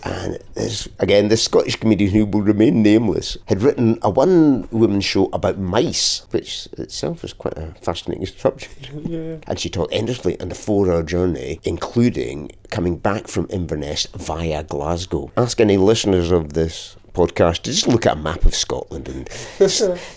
[0.03, 5.01] And this, again, this Scottish comedian who will remain nameless had written a one woman
[5.01, 8.91] show about mice, which itself is quite a fascinating subject.
[9.09, 9.37] Yeah.
[9.47, 14.63] And she talked endlessly on the four hour journey, including coming back from Inverness via
[14.63, 15.31] Glasgow.
[15.37, 19.29] Ask any listeners of this podcast to just look at a map of Scotland and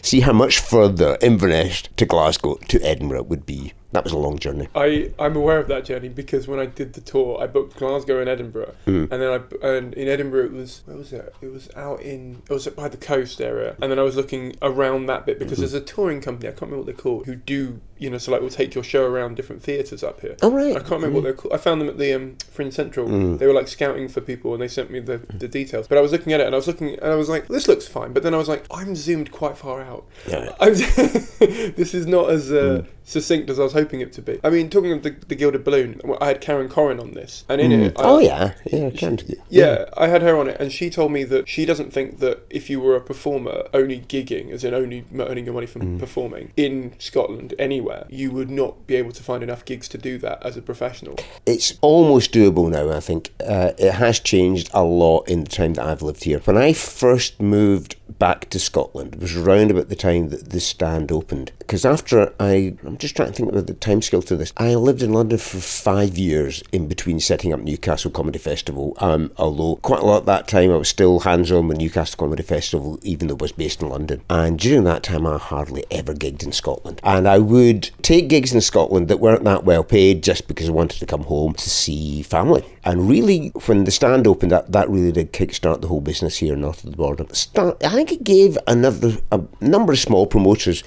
[0.02, 3.72] see how much further Inverness to Glasgow to Edinburgh would be.
[3.92, 4.68] That was a long journey.
[4.74, 8.20] I, I'm aware of that journey because when I did the tour, I booked Glasgow
[8.20, 9.10] and Edinburgh, mm.
[9.10, 11.34] and then I and in Edinburgh it was where was it?
[11.42, 14.56] It was out in it was by the coast area, and then I was looking
[14.62, 15.60] around that bit because mm-hmm.
[15.62, 18.32] there's a touring company I can't remember what they're called who do you know so
[18.32, 20.36] like we'll take your show around different theatres up here.
[20.42, 20.76] Oh right.
[20.76, 21.14] I can't remember mm.
[21.14, 21.54] what they're called.
[21.54, 23.08] I found them at the um, Fringe Central.
[23.08, 23.38] Mm.
[23.38, 25.86] They were like scouting for people, and they sent me the, the details.
[25.86, 27.68] But I was looking at it, and I was looking, and I was like, this
[27.68, 28.12] looks fine.
[28.12, 30.04] But then I was like, I'm zoomed quite far out.
[30.28, 30.54] Yeah.
[30.60, 34.38] this is not as uh, mm succinct as I was hoping it to be.
[34.42, 37.60] I mean, talking of the, the Gilded Balloon, I had Karen Koren on this, and
[37.60, 37.86] in mm.
[37.86, 40.90] it, I, oh yeah, yeah, Karen, yeah, yeah, I had her on it, and she
[40.90, 44.64] told me that she doesn't think that if you were a performer only gigging, as
[44.64, 45.98] in only earning your money from mm.
[45.98, 47.54] performing in Scotland
[47.92, 50.62] anywhere, you would not be able to find enough gigs to do that as a
[50.62, 51.16] professional.
[51.46, 52.90] It's almost doable now.
[52.90, 56.40] I think uh, it has changed a lot in the time that I've lived here.
[56.40, 60.60] When I first moved back to Scotland, it was around about the time that the
[60.60, 61.52] stand opened.
[61.58, 64.52] Because after I, I'm just trying to think about the timescale to this.
[64.56, 68.94] I lived in London for five years in between setting up Newcastle Comedy Festival.
[68.98, 72.18] Um, although quite a lot of that time I was still hands on with Newcastle
[72.18, 74.22] Comedy Festival, even though it was based in London.
[74.28, 77.00] And during that time, I hardly ever gigged in Scotland.
[77.02, 80.72] And I would take gigs in Scotland that weren't that well paid just because I
[80.72, 82.64] wanted to come home to see family.
[82.84, 86.56] And really, when the stand opened, that, that really did kickstart the whole business here
[86.56, 87.24] north of the border.
[87.32, 90.82] Start, I think it gave another a number of small promoters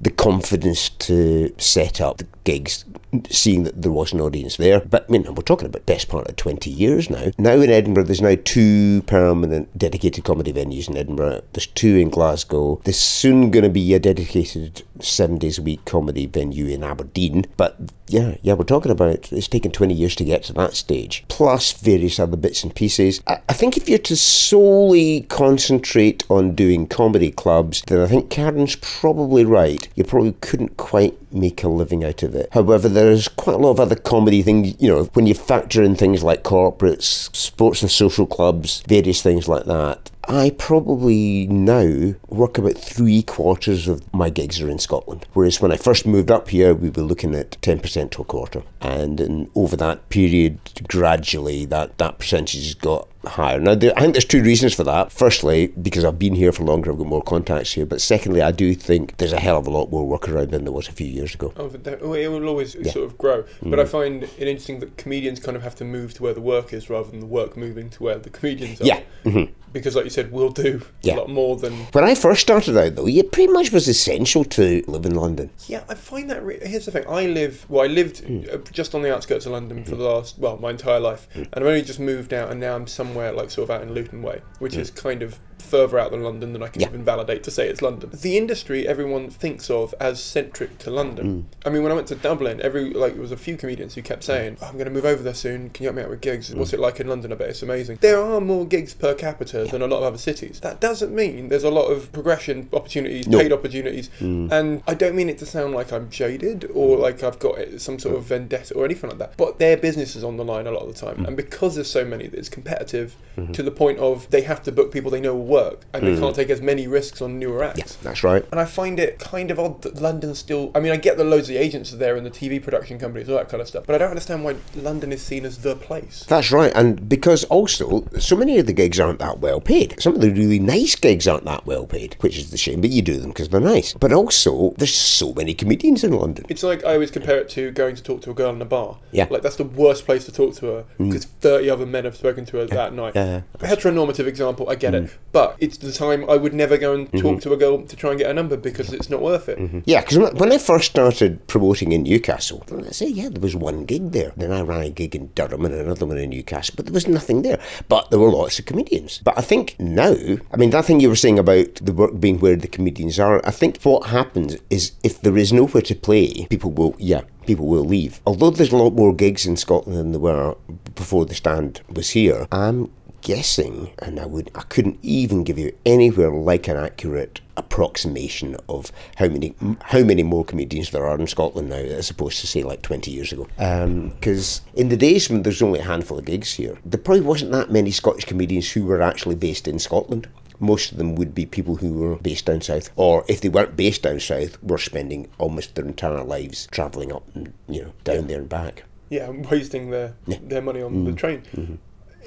[0.00, 2.84] the confidence to set up the gigs
[3.30, 4.80] seeing that there was an audience there.
[4.80, 7.30] But I mean, we're talking about best part of 20 years now.
[7.38, 11.42] Now in Edinburgh, there's now two permanent dedicated comedy venues in Edinburgh.
[11.52, 12.80] There's two in Glasgow.
[12.84, 17.46] There's soon going to be a dedicated seven days a week comedy venue in Aberdeen.
[17.56, 21.24] But yeah, yeah, we're talking about it's taken 20 years to get to that stage,
[21.28, 23.22] plus various other bits and pieces.
[23.26, 28.30] I, I think if you're to solely concentrate on doing comedy clubs, then I think
[28.30, 29.88] Karen's probably right.
[29.94, 32.48] You probably couldn't quite make a living out of it.
[32.52, 35.94] However, there's quite a lot of other comedy things, you know, when you factor in
[35.94, 40.10] things like corporates, sports and social clubs, various things like that.
[40.30, 45.24] I probably now work about three quarters of my gigs are in Scotland.
[45.32, 48.62] Whereas when I first moved up here, we were looking at 10% to a quarter.
[48.82, 53.58] And in, over that period, gradually, that, that percentage has got higher.
[53.60, 55.12] Now, there, I think there's two reasons for that.
[55.12, 57.86] Firstly, because I've been here for longer, I've got more contacts here.
[57.86, 60.64] But secondly, I do think there's a hell of a lot more work around than
[60.64, 61.52] there was a few years ago.
[61.56, 61.70] Oh,
[62.14, 62.92] it will always yeah.
[62.92, 63.42] sort of grow.
[63.62, 63.70] Mm.
[63.70, 66.40] But I find it interesting that comedians kind of have to move to where the
[66.40, 68.86] work is rather than the work moving to where the comedians are.
[68.86, 69.02] Yeah.
[69.24, 71.14] Mm-hmm because, like you said, we'll do yeah.
[71.14, 71.72] a lot more than.
[71.92, 75.50] When I first started out, though, it pretty much was essential to live in London.
[75.66, 76.42] Yeah, I find that.
[76.42, 77.66] Re- Here's the thing: I live.
[77.68, 78.70] Well, I lived mm.
[78.72, 79.88] just on the outskirts of London mm.
[79.88, 81.42] for the last, well, my entire life, mm.
[81.42, 83.92] and I've only just moved out, and now I'm somewhere like sort of out in
[83.92, 84.80] Luton Way, which hmm.
[84.80, 86.88] is kind of further out than London than I can yeah.
[86.88, 88.10] even validate to say it's London.
[88.12, 91.42] The industry everyone thinks of as centric to London.
[91.42, 91.66] Mm.
[91.66, 94.02] I mean, when I went to Dublin, every like there was a few comedians who
[94.02, 95.70] kept saying, oh, "I'm going to move over there soon.
[95.70, 96.50] Can you help me out with gigs?
[96.50, 96.56] Mm.
[96.56, 97.32] What's it like in London?
[97.32, 99.70] I bet it's amazing." There are more gigs per capita yeah.
[99.70, 100.60] than a lot of other cities.
[100.60, 104.50] That doesn't mean there's a lot of progression opportunities, paid opportunities, mm.
[104.50, 107.00] and I don't mean it to sound like I'm jaded or mm.
[107.00, 109.36] like I've got some sort of vendetta or anything like that.
[109.36, 111.26] But their business is on the line a lot of the time, mm.
[111.26, 113.52] and because there's so many, it's competitive mm-hmm.
[113.52, 116.20] to the point of they have to book people they know work, and they mm.
[116.20, 117.78] can't take as many risks on newer acts.
[117.78, 118.44] Yeah, that's right.
[118.52, 120.70] And I find it kind of odd that London still.
[120.74, 122.98] I mean, I get the loads of the agents are there and the TV production
[122.98, 125.58] companies, all that kind of stuff, but I don't understand why London is seen as
[125.58, 126.24] the place.
[126.28, 130.00] That's right, and because also so many of the gigs aren't that well paid.
[130.00, 132.80] Some of the really nice gigs aren't that well paid, which is the shame.
[132.80, 133.94] But you do them because they're nice.
[133.94, 136.44] But also, there's so many comedians in London.
[136.48, 138.66] It's like I always compare it to going to talk to a girl in a
[138.66, 138.98] bar.
[139.12, 141.30] Yeah, like that's the worst place to talk to her because mm.
[141.40, 142.74] thirty other men have spoken to her yeah.
[142.74, 143.14] that night.
[143.14, 143.68] Yeah, yeah.
[143.68, 145.04] Heteronormative example, I get mm.
[145.04, 147.38] it, but it's the time I would never go and talk mm-hmm.
[147.38, 149.58] to a girl to try and get a number because it's not worth it.
[149.58, 149.80] Mm-hmm.
[149.84, 153.84] Yeah, because when I first started promoting in Newcastle, I say, yeah, there was one
[153.84, 154.32] gig there.
[154.36, 157.08] Then I ran a gig in Durham and another one in Newcastle, but there was
[157.08, 157.60] nothing there.
[157.88, 159.20] But there were lots of comedians.
[159.24, 160.14] But I think now,
[160.52, 163.40] I mean, that thing you were saying about the work being where the comedians are,
[163.46, 167.66] I think what happens is if there is nowhere to play, people will, yeah, people
[167.66, 168.20] will leave.
[168.26, 170.56] Although there's a lot more gigs in Scotland than there were
[170.94, 172.90] before the stand was here, I'm
[173.22, 178.92] guessing, and I would I couldn't even give you anywhere like an accurate approximation of
[179.16, 182.62] how many how many more comedians there are in Scotland now as opposed to say
[182.62, 183.46] like 20 years ago.
[183.56, 187.22] Because um, in the days when there's only a handful of gigs here, there probably
[187.22, 190.28] wasn't that many Scottish comedians who were actually based in Scotland.
[190.60, 193.76] Most of them would be people who were based down south, or if they weren't
[193.76, 198.26] based down south, were spending almost their entire lives travelling up and you know down
[198.26, 198.84] there and back.
[199.10, 200.38] Yeah, wasting their yeah.
[200.42, 201.04] their money on mm-hmm.
[201.06, 201.42] the train.
[201.54, 201.74] Mm-hmm.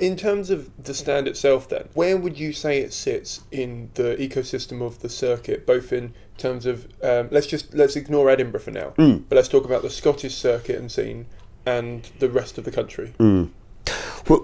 [0.01, 4.15] In terms of the stand itself, then, where would you say it sits in the
[4.17, 8.71] ecosystem of the circuit, both in terms of um, let's just let's ignore Edinburgh for
[8.71, 9.23] now, mm.
[9.29, 11.27] but let's talk about the Scottish circuit and scene
[11.67, 13.13] and the rest of the country.
[13.19, 13.51] Mm.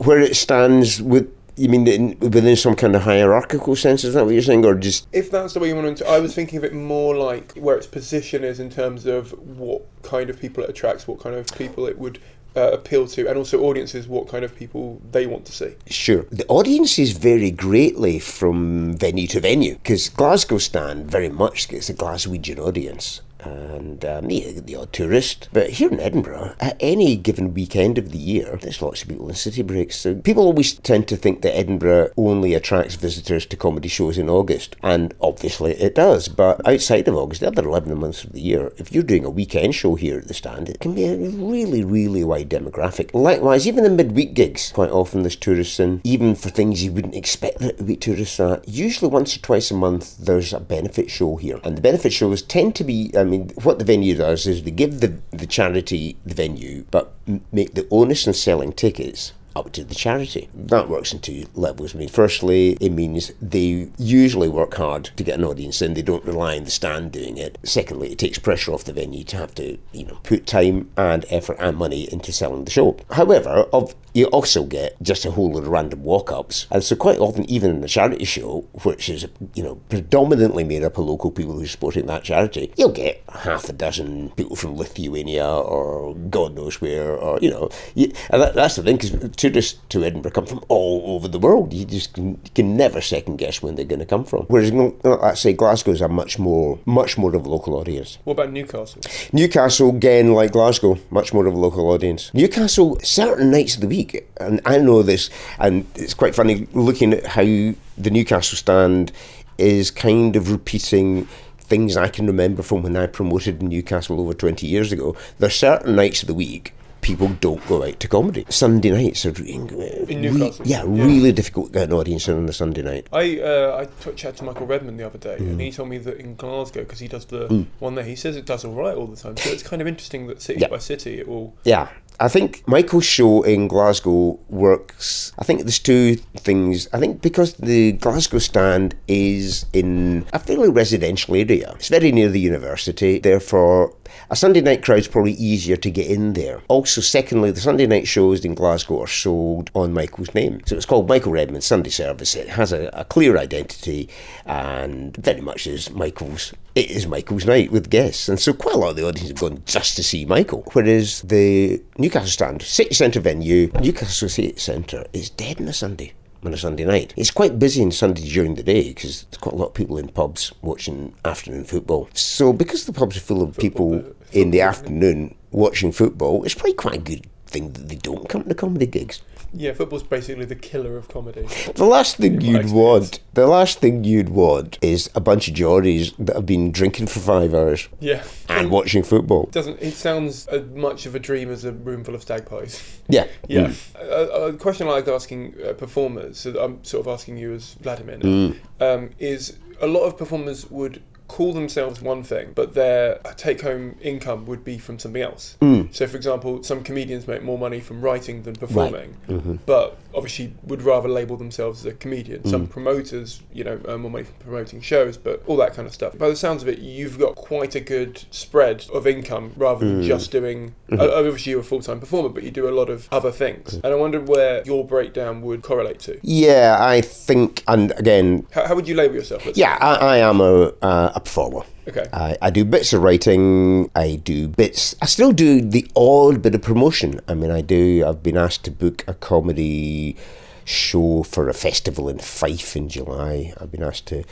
[0.05, 4.03] Where it stands with you mean in, within some kind of hierarchical sense?
[4.03, 5.07] Is that what you're saying, or just?
[5.11, 7.75] If that's the way you want to, I was thinking of it more like where
[7.75, 11.47] its position is in terms of what kind of people it attracts, what kind of
[11.57, 12.19] people it would
[12.57, 15.75] uh, appeal to, and also audiences what kind of people they want to see.
[15.87, 16.25] Sure.
[16.31, 21.93] The audiences vary greatly from venue to venue because Glasgow Stand very much gets a
[21.93, 25.49] Glaswegian audience and um, the, the odd tourist.
[25.53, 29.29] But here in Edinburgh, at any given weekend of the year, there's lots of people
[29.29, 29.97] in city breaks.
[29.97, 34.29] So people always tend to think that Edinburgh only attracts visitors to comedy shows in
[34.29, 36.27] August, and obviously it does.
[36.27, 39.29] But outside of August, the other 11 months of the year, if you're doing a
[39.29, 43.13] weekend show here at the stand, it can be a really, really wide demographic.
[43.13, 47.15] Likewise, even the midweek gigs, quite often there's tourists in, even for things you wouldn't
[47.15, 48.67] expect there to be tourists at.
[48.67, 52.41] Usually once or twice a month, there's a benefit show here, and the benefit shows
[52.41, 56.17] tend to be, I mean, what the venue does is they give the, the charity
[56.25, 57.13] the venue, but
[57.51, 60.49] make the onus in selling tickets up to the charity.
[60.53, 61.95] That works in two levels.
[61.95, 65.93] I mean, firstly, it means they usually work hard to get an audience in.
[65.93, 67.57] They don't rely on the stand doing it.
[67.63, 71.25] Secondly, it takes pressure off the venue to have to, you know, put time and
[71.29, 72.97] effort and money into selling the show.
[73.11, 76.65] However, of you also get just a whole lot of random walk-ups.
[76.71, 80.83] And so quite often, even in a charity show, which is, you know, predominantly made
[80.83, 84.55] up of local people who are supporting that charity, you'll get half a dozen people
[84.55, 88.97] from Lithuania or God knows where, or, you know, you, and that, that's the thing,
[88.97, 89.11] because
[89.49, 91.73] tourists to Edinburgh come from all over the world.
[91.73, 94.43] You just can, you can never second guess when they're going to come from.
[94.47, 98.17] Whereas, let's say, Glasgow's a much more, much more of a local audience.
[98.23, 99.01] What about Newcastle?
[99.33, 102.33] Newcastle, again, like Glasgow, much more of a local audience.
[102.33, 105.29] Newcastle, certain nights of the week, and I know this,
[105.59, 109.11] and it's quite funny looking at how the Newcastle stand
[109.57, 111.27] is kind of repeating
[111.59, 115.15] things I can remember from when I promoted Newcastle over 20 years ago.
[115.39, 116.73] There are certain nights of the week
[117.07, 118.45] people don't go out to comedy.
[118.49, 120.67] Sunday nights are In re- Newcastle?
[120.67, 121.05] yeah, Yeah.
[121.05, 123.07] really difficult to get an audience in on a Sunday night.
[123.13, 125.51] I uh, I t- chatted to Michael Redmond the other day, Mm.
[125.51, 128.35] and he told me that in Glasgow, because he does the one there, he says
[128.35, 129.37] it does all right all the time.
[129.37, 130.67] So it's kind of interesting that city Yeah.
[130.67, 131.53] by city, it will.
[131.63, 131.87] Yeah.
[132.19, 135.33] I think Michael's show in Glasgow works.
[135.37, 136.87] I think there's two things.
[136.91, 142.29] I think because the Glasgow stand is in a fairly residential area, it's very near
[142.29, 143.93] the university, therefore,
[144.31, 146.61] a Sunday night crowd's probably easier to get in there.
[146.69, 150.61] Also, secondly, the Sunday night shows in Glasgow are sold on Michael's name.
[150.65, 152.35] So it's called Michael Redmond Sunday Service.
[152.35, 154.09] It has a, a clear identity
[154.45, 156.53] and very much is Michael's.
[156.77, 158.29] It is Michael's night with guests.
[158.29, 160.61] And so quite a lot of the audience have gone just to see Michael.
[160.73, 166.13] Whereas the Newcastle stand, city centre venue, Newcastle City Centre is dead on a Sunday.
[166.43, 169.55] On a Sunday night, it's quite busy on Sunday during the day because there's quite
[169.55, 172.09] a lot of people in pubs watching afternoon football.
[172.13, 176.73] So because the pubs are full of people in the afternoon watching football, it's probably
[176.73, 179.23] quite a good thing that they don't come to comedy gigs.
[179.53, 181.47] Yeah, football's basically the killer of comedy.
[181.75, 186.13] The last thing you'd want, the last thing you'd want is a bunch of Geordies
[186.19, 188.23] that have been drinking for five hours Yeah.
[188.49, 189.47] and watching football.
[189.51, 192.81] Doesn't it sounds as much of a dream as a room full of stag pies?
[193.09, 193.25] Yeah.
[193.47, 193.67] Yeah.
[193.67, 193.95] Mm.
[194.01, 197.75] A, a question I like asking uh, performers, so I'm sort of asking you as
[197.75, 198.55] Vladimir now, Mm.
[198.81, 203.95] um, is a lot of performers would call themselves one thing, but their take home
[204.01, 205.57] income would be from something else.
[205.61, 205.93] Mm.
[205.93, 209.55] So, for example, some comedians make more money from writing than performing, Mm-hmm.
[209.65, 212.41] but obviously would rather label themselves as a comedian.
[212.43, 212.49] Mm.
[212.49, 215.93] Some promoters, you know, earn more money from promoting shows, but all that kind of
[215.93, 216.17] stuff.
[216.17, 220.01] By the sounds of it, you've got quite a good spread of income rather than
[220.01, 220.05] Mm.
[220.07, 220.73] just doing.
[220.89, 221.01] Mm-hmm.
[221.01, 223.73] uh, obviously, you're a full time performer, but you do a lot of other things.
[223.75, 226.17] And I wonder where your breakdown would correlate to.
[226.23, 229.45] Yeah, I think, and again, How, how would you label yourself?
[229.55, 231.63] yeah, I, I am a, uh, a performer.
[231.87, 232.07] Okay.
[232.13, 233.89] I, I do bits of writing.
[233.95, 234.95] I do bits.
[235.01, 237.19] I still do the odd bit of promotion.
[237.27, 238.05] I mean, I do.
[238.05, 240.15] I've been asked to book a comedy
[240.63, 243.53] show for a festival in Fife in July.
[243.59, 244.23] I've been asked to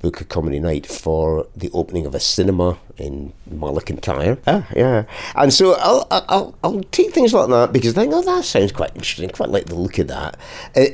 [0.00, 4.38] book a comedy night for the opening of a cinema in Mull of Kintyre.
[4.46, 5.04] Ah, yeah.
[5.34, 8.72] And so I'll, I'll, I'll take things like that because I think, oh, that sounds
[8.72, 9.30] quite interesting.
[9.30, 10.36] Quite like the look of that.
[10.76, 10.86] Uh,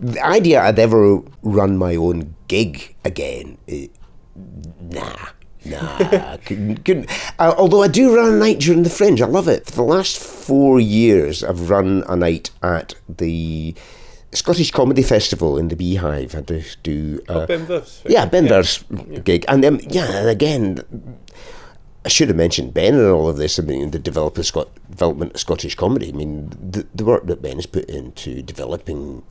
[0.00, 3.86] the idea I'd ever run my own gig again, eh,
[4.80, 5.28] nah.
[5.64, 7.08] Nah, couldn't, couldn't.
[7.38, 9.66] Uh, although I do run a night during the Fringe, I love it.
[9.66, 13.74] For the last four years, I've run a night at the
[14.32, 16.34] Scottish Comedy Festival in the Beehive.
[16.34, 17.22] I had to do.
[17.28, 18.82] Uh, ben Verth's yeah, Ben Verth's
[19.22, 21.18] gig, and um, yeah, and again,
[22.04, 23.58] I should have mentioned Ben and all of this.
[23.58, 26.08] I mean, the developer Scot- development of Scottish comedy.
[26.08, 29.22] I mean, the, the work that Ben has put into developing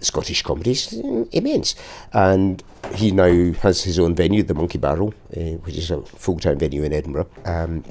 [0.00, 0.92] Scottish comedy is
[1.32, 1.74] immense,
[2.12, 2.62] and
[2.94, 6.58] he now has his own venue, the Monkey Barrel, uh, which is a full time
[6.58, 7.82] venue in Edinburgh, um,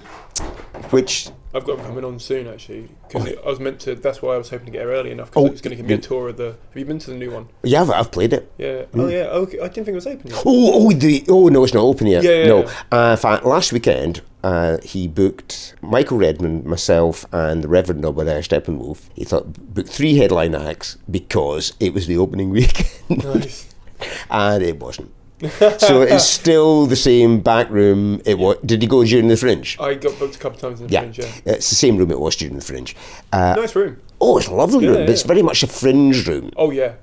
[0.89, 3.95] which I've got him coming on soon actually because I was meant to.
[3.95, 5.71] That's why I was hoping to get here early enough because Oh, it was going
[5.71, 6.47] to give me a tour of the.
[6.47, 7.47] Have you been to the new one?
[7.63, 8.51] yeah, I've, I've played it.
[8.57, 8.83] Yeah.
[8.93, 9.23] Oh yeah.
[9.27, 9.57] Okay.
[9.59, 10.43] I didn't think it was open yet.
[10.45, 12.23] Oh, oh, the oh no, it's not open yet.
[12.23, 12.59] Yeah, yeah, no.
[12.63, 12.73] yeah.
[12.91, 18.41] Uh, in fact, last weekend uh, he booked Michael Redmond, myself, and the Reverend Obadiah
[18.41, 19.03] Steppenwolf.
[19.15, 23.73] He thought booked three headline acts because it was the opening weekend, Nice.
[24.29, 25.11] and it wasn't.
[25.77, 28.21] So it's still the same back room.
[28.25, 28.57] It was.
[28.65, 29.77] Did he go during the Fringe?
[29.79, 31.19] I got booked a couple of times in the Yeah, Fringe.
[31.19, 31.31] Yeah.
[31.45, 32.95] it's the same room it was during the Fringe.
[33.31, 34.01] Uh, Nice room.
[34.19, 35.05] oh, it's a lovely Yeah, room.
[35.05, 36.93] but It's very much a Fringe room Oh yeah.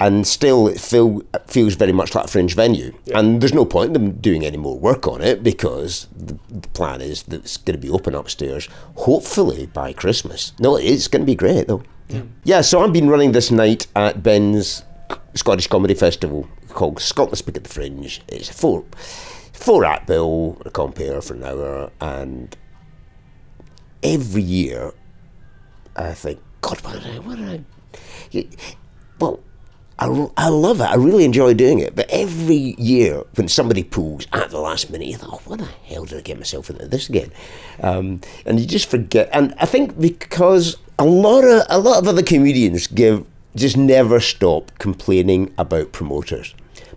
[0.00, 2.92] and still it feel, feels very much like a fringe venue.
[3.04, 3.18] Yeah.
[3.20, 6.68] And there's no point in them doing any more work on it because the, the
[6.70, 10.52] plan is that it's going to be open upstairs, hopefully by Christmas.
[10.58, 10.94] No, it is.
[10.96, 11.84] It's going to be great though.
[12.08, 12.22] Yeah.
[12.42, 14.82] yeah, so I've been running this night at Ben's
[15.34, 18.20] Scottish Comedy Festival called Scotland Speak at the Fringe.
[18.28, 18.84] It's a four,
[19.52, 22.56] four act bill, a compare for an hour, and
[24.02, 24.92] every year
[25.96, 27.64] I think, God, what did I, what did I
[29.20, 29.40] well,
[29.98, 30.06] I,
[30.36, 30.84] I love it.
[30.84, 31.94] I really enjoy doing it.
[31.94, 35.66] But every year, when somebody pulls at the last minute, you thought, oh, what the
[35.66, 37.30] hell did I get myself into this again?
[37.80, 39.28] Um, and you just forget.
[39.32, 44.18] And I think because a lot of a lot of other comedians give just never
[44.18, 46.54] stop complaining about promoters.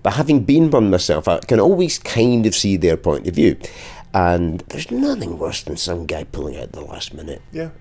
[0.07, 3.57] But having been one myself, I can always kind of see their point of view.
[4.13, 7.41] And there's nothing worse than some guy pulling out at the last minute.
[7.51, 7.71] Yeah.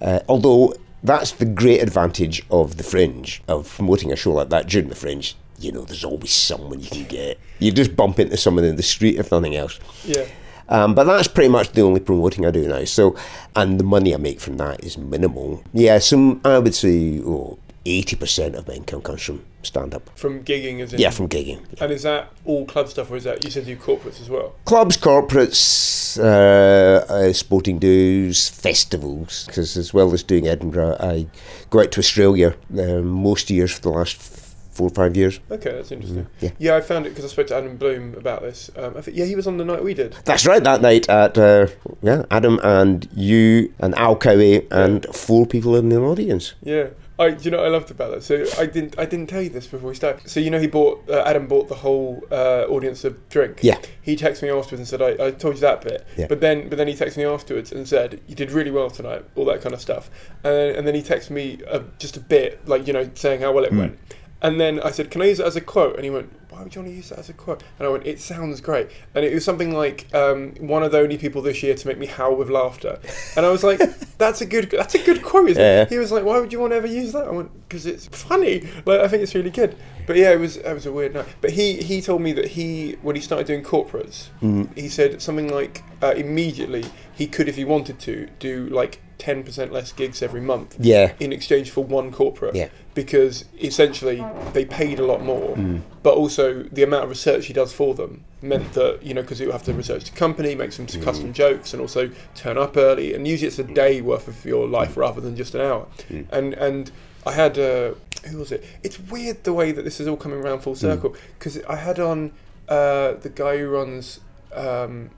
[0.00, 4.68] Uh, although that's the great advantage of the fringe, of promoting a show like that
[4.68, 5.34] during the fringe.
[5.58, 7.40] You know, there's always someone you can get.
[7.58, 9.80] You just bump into someone in the street, if nothing else.
[10.04, 10.26] Yeah.
[10.68, 12.84] Um, but that's pretty much the only promoting I do now.
[12.84, 13.16] So,
[13.56, 15.64] and the money I make from that is minimal.
[15.72, 20.10] Yeah, so I would say oh, 80% of my income comes from stand up.
[20.16, 21.00] From gigging as in.
[21.00, 21.60] Yeah, from gigging.
[21.80, 24.54] And is that all club stuff, or is that you said you corporates as well?
[24.64, 31.26] Clubs, corporates, uh, uh, sporting dues, festivals, because as well as doing Edinburgh, I
[31.70, 35.38] go out to Australia uh, most years for the last four or five years.
[35.50, 36.26] Okay, that's interesting.
[36.40, 36.56] Mm-hmm.
[36.58, 36.76] yeah.
[36.76, 38.70] I found it because I spoke to Adam Bloom about this.
[38.76, 40.16] Um, I think, yeah, he was on the night we did.
[40.24, 41.66] That's right, that night at, uh,
[42.00, 46.54] yeah, Adam and you and Al Cowie and four people in the audience.
[46.62, 46.88] Yeah.
[47.18, 48.22] I, do you know I loved about that?
[48.22, 50.28] So I didn't, I didn't tell you this before we started.
[50.28, 53.60] So you know, he bought uh, Adam bought the whole uh, audience a drink.
[53.62, 53.78] Yeah.
[54.00, 56.26] He texted me afterwards and said, I, "I told you that bit." Yeah.
[56.26, 59.24] But then, but then he texted me afterwards and said, "You did really well tonight,"
[59.36, 60.10] all that kind of stuff.
[60.42, 63.42] And then, and then he texted me uh, just a bit, like you know, saying
[63.42, 63.98] how well it went.
[64.42, 66.62] And then I said, "Can I use it as a quote?" And he went, "Why
[66.62, 68.88] would you want to use that as a quote?" And I went, "It sounds great."
[69.14, 71.96] And it was something like, um, "One of the only people this year to make
[71.98, 72.98] me howl with laughter."
[73.36, 73.78] And I was like,
[74.18, 75.82] "That's a good, that's a good quote." Isn't Yeah.
[75.82, 75.90] it?
[75.90, 78.06] He was like, "Why would you want to ever use that?" I went, "Because it's
[78.08, 78.68] funny.
[78.84, 79.76] Like I think it's really good."
[80.08, 81.26] But yeah, it was it was a weird night.
[81.40, 84.26] But he he told me that he when he started doing corporates,
[84.74, 86.84] he said something like uh, immediately
[87.14, 91.12] he could if he wanted to do like ten percent less gigs every month Yeah.
[91.20, 92.56] in exchange for one corporate.
[92.56, 92.68] Yeah.
[92.94, 94.18] Because essentially
[94.52, 95.56] they paid a lot more,
[96.02, 99.38] but also the amount of research he does for them meant that you know because
[99.40, 103.14] you have to research the company, make some custom jokes, and also turn up early.
[103.14, 105.86] And usually it's a day worth of your life rather than just an hour.
[106.30, 106.90] And and
[107.24, 107.94] I had uh,
[108.28, 108.64] who was it?
[108.82, 112.00] It's weird the way that this is all coming around full circle because I had
[112.00, 112.32] on
[112.68, 114.18] uh, the guy who runs
[114.52, 115.10] um,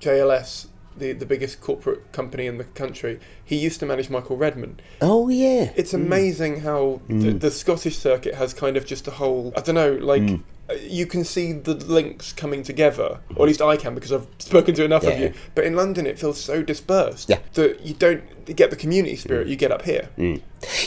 [0.00, 0.66] JLS.
[1.00, 3.18] The, the biggest corporate company in the country.
[3.42, 5.72] He used to manage Michael Redmond, Oh, yeah.
[5.74, 6.04] it's mm.
[6.06, 7.40] amazing how the, mm.
[7.40, 9.52] the Scottish circuit has kind of just a whole.
[9.56, 10.42] I don't know, like mm.
[10.68, 14.26] uh, you can see the links coming together, or at least I can because I've
[14.38, 15.32] spoken to enough of you.
[15.54, 17.38] But in London, it feels so dispersed Yeah.
[17.54, 18.22] that you don't
[18.54, 20.10] get the community spirit you get up here.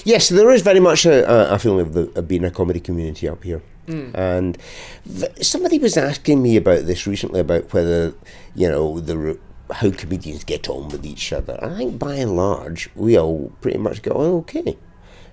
[0.05, 3.27] Yes, there is very much a, a, feeling of, the, of being a comedy community
[3.27, 3.61] up here.
[3.87, 4.57] And
[5.05, 8.13] th- somebody was asking me about this recently about whether,
[8.55, 9.37] you know, the
[9.73, 11.57] how comedians get on with each other.
[11.61, 14.77] I think by and large, we all pretty much get on okay.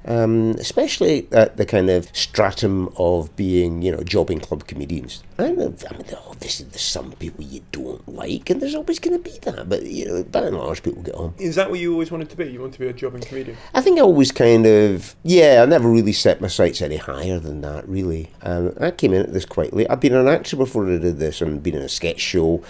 [0.06, 5.22] Um, especially at the kind of stratum of being, you know, jobbing club comedians.
[5.38, 9.22] I mean, I mean, obviously there's some people you don't like, and there's always going
[9.22, 9.68] to be that.
[9.68, 11.34] But you know, by and large, people get on.
[11.36, 12.46] Is that what you always wanted to be?
[12.46, 13.58] You want to be a jobbing comedian?
[13.74, 17.38] I think I always kind of, yeah, I never really set my sights any higher
[17.38, 18.30] than that, really.
[18.40, 19.88] Um, I came in at this quite late.
[19.90, 22.62] I've been an actor before I did this and been in a sketch show.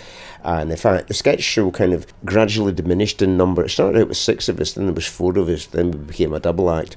[0.43, 3.65] And in fact, the sketch show kind of gradually diminished in number.
[3.65, 5.99] It started out with six of us, then there was four of us, then we
[5.99, 6.97] became a double act.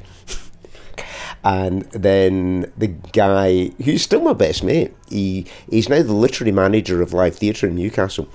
[1.43, 7.01] And then the guy, who's still my best mate, he he's now the literary manager
[7.01, 8.29] of Live Theatre in Newcastle.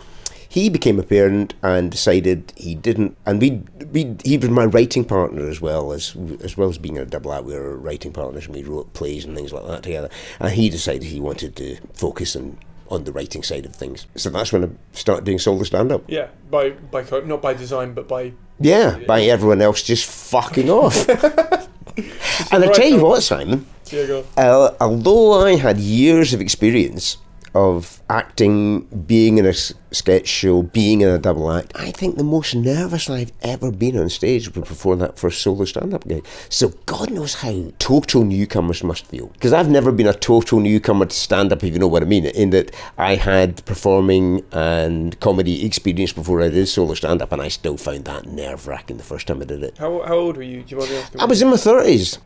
[0.50, 3.16] He became a parent and decided he didn't.
[3.26, 6.98] And we, we, he was my writing partner as well as as well as being
[6.98, 7.44] a double act.
[7.44, 10.10] We were writing partners and we wrote plays and things like that together.
[10.38, 14.06] And he decided he wanted to focus on on the writing side of things.
[14.16, 16.02] So that's when I started doing solo stand up.
[16.08, 20.70] Yeah, by by co- not by design, but by Yeah, by everyone else just fucking
[20.70, 21.08] off.
[22.52, 23.66] and I tell you what, Simon.
[23.90, 24.24] yeah, go.
[24.36, 27.18] Uh, although I had years of experience
[27.58, 29.52] of acting, being in a
[29.90, 33.98] sketch show, being in a double act, I think the most nervous I've ever been
[33.98, 36.24] on stage was before that first solo stand up gig.
[36.48, 39.26] So God knows how total newcomers must feel.
[39.28, 42.06] Because I've never been a total newcomer to stand up, if you know what I
[42.06, 47.32] mean, in that I had performing and comedy experience before I did solo stand up,
[47.32, 49.78] and I still found that nerve wracking the first time I did it.
[49.78, 50.62] How, how old were you?
[50.62, 51.20] Do you mind me asking?
[51.20, 52.18] I was in my 30s,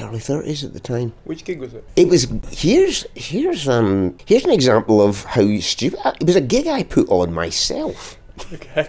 [0.00, 1.12] early 30s at the time.
[1.24, 1.84] Which gig was it?
[1.96, 6.36] It was here's here's um here's an example of how stupid it was.
[6.36, 8.18] A gig I put on myself.
[8.52, 8.88] Okay.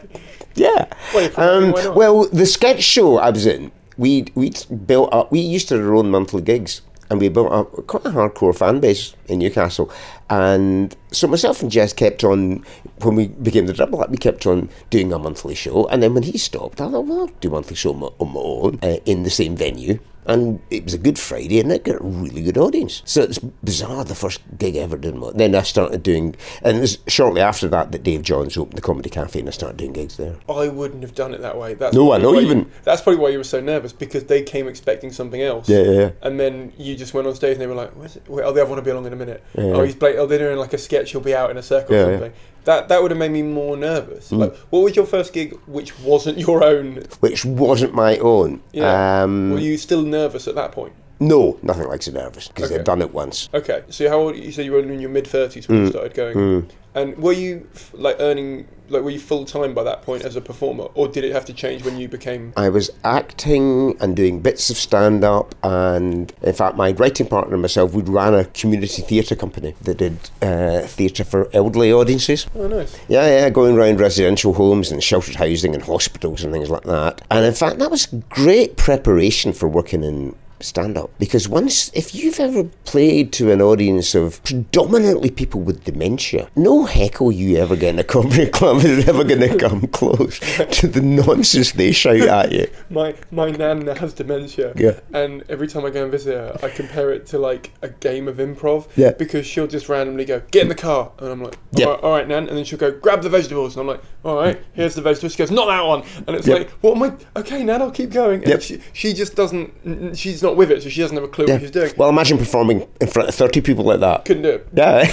[0.56, 0.86] Yeah.
[1.14, 4.52] Well, um, well, the sketch show I was in, we we
[4.86, 5.32] built up.
[5.32, 8.80] We used to our own monthly gigs, and we built up quite a hardcore fan
[8.80, 9.92] base in Newcastle.
[10.30, 12.64] And so myself and Jess kept on
[13.02, 14.12] when we became the double act.
[14.12, 17.22] We kept on doing a monthly show, and then when he stopped, I thought, well,
[17.22, 20.00] I'll do monthly show on my, on my own uh, in the same venue.
[20.26, 23.02] And it was a good Friday and it got a really good audience.
[23.06, 25.16] So it's bizarre, the first gig I ever did.
[25.36, 28.82] Then I started doing, and it was shortly after that that Dave Johns opened the
[28.82, 30.36] Comedy Cafe and I started doing gigs there.
[30.50, 31.74] I wouldn't have done it that way.
[31.74, 34.42] That's No, I know you you- That's probably why you were so nervous because they
[34.44, 35.68] came expecting something else.
[35.70, 36.10] Yeah, yeah, yeah.
[36.22, 38.24] And then you just went on stage and they were like, Where's it?
[38.28, 39.44] Wait, oh, they want to be along in a minute.
[39.58, 39.64] Yeah.
[39.66, 41.12] Oh, he's bla- oh, they're doing like a sketch.
[41.12, 42.30] He'll be out in a circle Yeah, or yeah.
[42.66, 44.32] That that would have made me more nervous.
[44.32, 44.38] Mm.
[44.38, 47.04] Like, what was your first gig which wasn't your own?
[47.20, 48.62] Which wasn't my own.
[48.72, 49.24] Yeah.
[49.24, 50.94] Um, Were you still nervous at that point?
[51.28, 52.80] No, nothing like so nervous because Okay.
[52.80, 53.50] I'd done it once.
[53.54, 54.36] Okay, so how old?
[54.38, 56.70] You said you were in your mid thirties when you started going.
[56.96, 60.42] And were you like earning like were you full time by that point as a
[60.42, 62.54] performer, or did it have to change when you became?
[62.56, 67.54] I was acting and doing bits of stand up, and in fact, my writing partner
[67.54, 72.46] and myself, we ran a community theatre company that did uh, theatre for elderly audiences.
[72.56, 72.96] Oh, nice.
[73.08, 77.22] Yeah, yeah, going around residential homes and sheltered housing and hospitals and things like that.
[77.32, 82.16] And in fact, that was great preparation for working in stand up because once, if
[82.16, 87.76] you've ever played to an audience of predominantly people with dementia, no heckle you ever
[87.76, 90.40] get in a comedy club is ever going to come close
[90.80, 92.68] to the nonsense they shout at you.
[92.90, 94.74] My my nan has dementia.
[94.76, 95.00] Yeah.
[95.14, 98.28] And every time I go and visit her, I compare it to like a game
[98.28, 98.88] of improv.
[98.96, 99.12] Yeah.
[99.12, 101.86] Because she'll just randomly go, "Get in the car," and I'm like, Yeah.
[101.86, 104.02] all, right, "All right, nan," and then she'll go, "Grab the vegetables," and I'm like,
[104.24, 107.04] "All right, here's the vegetables." She goes, "Not that one," and it's like, "What am
[107.04, 107.40] I?
[107.40, 108.62] Okay, nan, I'll keep going." And Yep.
[108.62, 110.16] she she just doesn't.
[110.16, 111.54] She's not with it, so she doesn't have a clue Yeah.
[111.54, 111.92] what she's doing.
[111.98, 114.26] Well, imagine performing in front of 30 people like that.
[114.26, 114.68] Couldn't do it.
[114.74, 115.08] Yeah.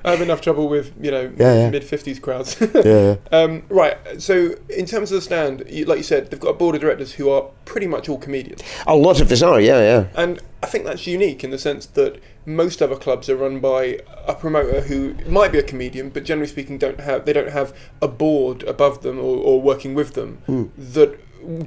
[0.04, 1.70] I have enough trouble with you know Yeah, yeah.
[1.70, 2.56] mid fifties crowds.
[2.84, 3.16] yeah.
[3.32, 3.96] Um, right.
[4.18, 6.80] So, in terms of the stand, you, like you said, they've got a board of
[6.80, 10.06] directors who are pretty much all comedians, A lot of us are, yeah, yeah.
[10.14, 14.00] and I think that's unique in the sense that most other clubs are run by
[14.26, 17.76] a promoter who might be a comedian, but generally speaking, don't have they don't have
[18.00, 20.38] a board above them or, or working with them
[20.78, 21.18] that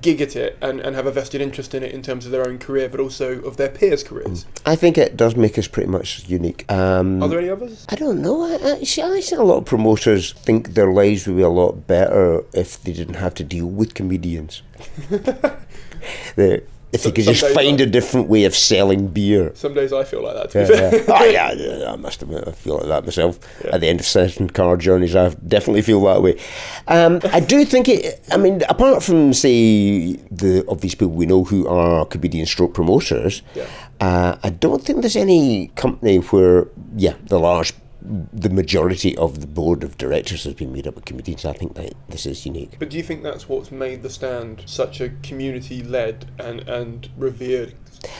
[0.01, 2.47] gig at it and, and have a vested interest in it in terms of their
[2.47, 4.45] own career, but also of their peers' careers.
[4.65, 6.69] I think it does make us pretty much unique.
[6.71, 7.85] Um, Are there any others?
[7.89, 8.43] I don't know.
[8.43, 11.49] I, I, see, I see a lot of promoters think their lives would be a
[11.49, 14.61] lot better if they didn't have to deal with comedians.
[16.35, 16.61] they,
[16.91, 19.51] if they could just find I- a different way of selling beer.
[19.55, 20.49] Some days I feel like that.
[20.51, 21.03] To be Yeah, fair.
[21.03, 21.19] yeah.
[21.19, 23.39] oh, yeah, yeah, I must admit, I feel like that myself.
[23.65, 26.39] At the end of certain car journeys, I definitely feel that way.
[26.87, 31.43] Um, I do think it, I mean, apart from, say, the obvious people we know
[31.43, 33.65] who are comedian stroke promoters, Yeah.
[34.01, 39.47] uh, I don't think there's any company where, yeah, the large, the majority of the
[39.47, 41.45] board of directors has been made up of comedians.
[41.45, 42.77] I think that this is unique.
[42.79, 47.73] But do you think that's what's made the stand such a community-led and and revered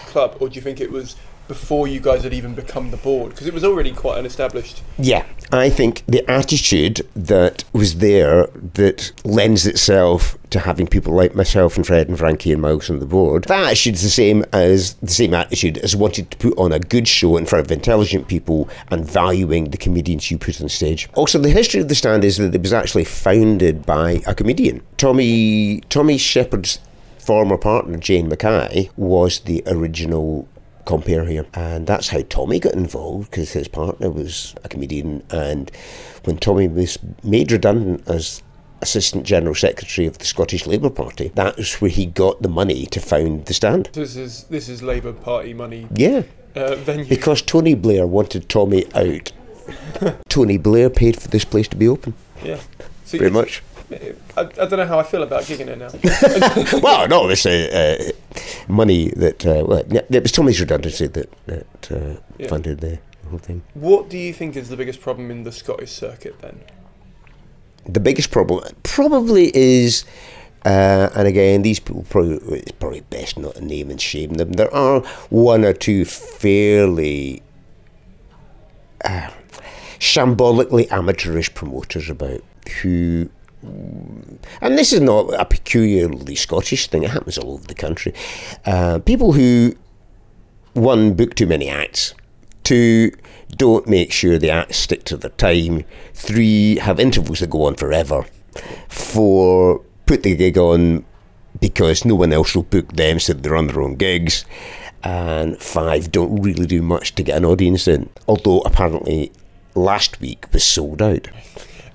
[0.08, 1.16] club, or do you think it was
[1.50, 3.32] before you guys had even become the board?
[3.32, 4.82] Because it was already quite an established.
[4.98, 11.36] Yeah, I think the attitude that was there that lends itself to having people like
[11.36, 14.94] myself and Fred and Frankie and Miles on the board, that attitude's the same as
[14.96, 18.28] the same attitude as wanting to put on a good show in front of intelligent
[18.28, 21.10] people and valuing the comedians you put on stage.
[21.16, 24.82] Also, the history of the stand is that it was actually founded by a comedian.
[24.98, 26.80] Tommy Tommy Sheppard's
[27.18, 30.48] former partner Jane Mackay was the original
[30.90, 31.46] compare here.
[31.54, 35.24] And that's how Tommy got involved because his partner was a comedian.
[35.30, 35.72] And
[36.26, 38.42] when Tommy was made redundant as
[38.82, 42.86] Assistant General Secretary of the Scottish Labour Party, that was where he got the money
[42.88, 43.90] to found the stand.
[43.94, 46.24] This is this is Labour Party money Yeah.
[46.56, 47.06] uh, venue.
[47.06, 49.32] Because Tony Blair wanted Tommy out.
[50.30, 52.14] Tony Blair paid for this place to be open.
[52.44, 52.60] yeah.
[53.06, 53.62] So Pretty much.
[53.92, 56.80] I, I don't know how I feel about gigging it now.
[56.84, 61.30] well, no, it's uh, uh, money that uh, well, yeah, it was Tommy's redundancy that
[61.48, 62.48] that uh, Yeah.
[62.48, 63.62] funded the whole thing.
[63.74, 66.60] what do you think is the biggest problem in the Scottish circuit then?
[67.88, 70.04] the biggest problem probably is,
[70.66, 74.52] uh, and again, these people probably it's probably best not to name and shame them.
[74.54, 77.42] There are one or two fairly
[79.04, 79.30] uh,
[79.98, 82.44] shambolically amateurish promoters about
[82.82, 83.30] who.
[83.62, 88.14] And this is not a peculiarly Scottish thing, it happens all over the country.
[88.66, 89.76] Uh, people who,
[90.74, 92.14] one, book too many acts,
[92.64, 93.12] two,
[93.50, 95.84] don't make sure the acts stick to their time,
[96.14, 98.26] three, have intervals that go on forever,
[98.88, 101.06] four, put the gig on
[101.60, 104.46] because no one else will book them, so they're on their own gigs,
[105.04, 108.10] and five, don't really do much to get an audience in.
[108.28, 109.32] Although apparently
[109.76, 111.28] last week was sold out.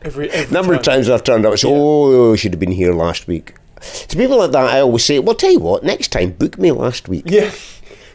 [0.05, 0.79] Every every Number time.
[0.81, 3.55] of times I've turned up, it's, oh, I should have been here last week.
[4.09, 6.71] To people like that, I always say, well, tell you what, next time, book me
[6.73, 7.25] last week.
[7.27, 7.51] Yeah.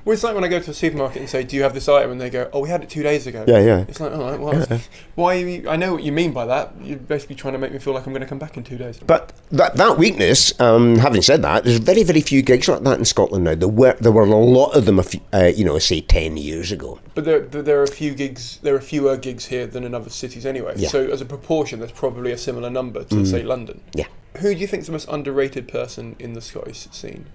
[0.09, 1.87] Well, it's like when I go to a supermarket and say, "Do you have this
[1.87, 3.85] item?" and they go, "Oh, we had it two days ago." Yeah, yeah.
[3.87, 4.79] It's like, all right, well,
[5.13, 5.35] why?
[5.35, 6.73] Are you, I know what you mean by that.
[6.81, 8.79] You're basically trying to make me feel like I'm going to come back in two
[8.79, 8.97] days.
[8.97, 12.97] But that, that weakness, um, having said that, there's very, very few gigs like that
[12.97, 13.53] in Scotland now.
[13.53, 16.37] There were, there were a lot of them, a few, uh, you know, say 10
[16.37, 16.99] years ago.
[17.13, 18.57] But there, there there are a few gigs.
[18.63, 20.73] There are fewer gigs here than in other cities, anyway.
[20.75, 20.89] Yeah.
[20.89, 23.81] So as a proportion, there's probably a similar number to say London.
[23.93, 24.07] Yeah.
[24.37, 27.27] Who do you think is the most underrated person in the Scottish scene?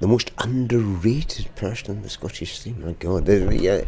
[0.00, 2.84] The most underrated person in the Scottish scene.
[2.84, 3.28] My God.
[3.28, 3.72] Yeah.
[3.72, 3.84] Uh,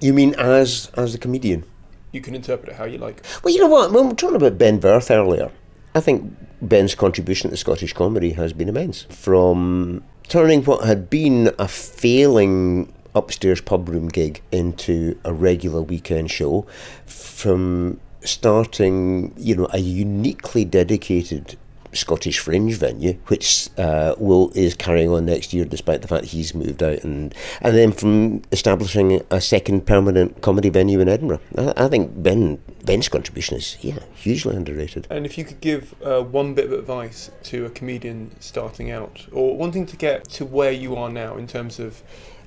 [0.00, 1.64] you mean as as a comedian?
[2.12, 3.24] You can interpret it how you like.
[3.42, 3.92] Well, you know what?
[3.92, 5.50] When we were talking about Ben Verth earlier,
[5.94, 6.32] I think
[6.62, 9.02] Ben's contribution to Scottish comedy has been immense.
[9.10, 16.30] From turning what had been a failing upstairs pub room gig into a regular weekend
[16.30, 16.66] show,
[17.06, 21.56] from starting, you know, a uniquely dedicated
[21.92, 26.54] Scottish Fringe venue, which uh, will is carrying on next year, despite the fact he's
[26.54, 31.40] moved out, and and then from establishing a second permanent comedy venue in Edinburgh.
[31.56, 35.06] I, I think Ben Ben's contribution is yeah hugely underrated.
[35.10, 39.26] And if you could give uh, one bit of advice to a comedian starting out,
[39.32, 42.02] or wanting to get to where you are now in terms of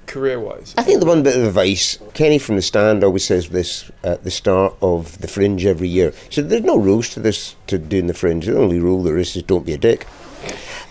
[0.05, 3.89] career-wise, I think the one bit of advice, Kenny from the stand always says this
[4.03, 6.13] at the start of the Fringe every year.
[6.29, 8.45] So there's no rules to this to doing the Fringe.
[8.45, 10.05] The only rule there is is don't be a dick.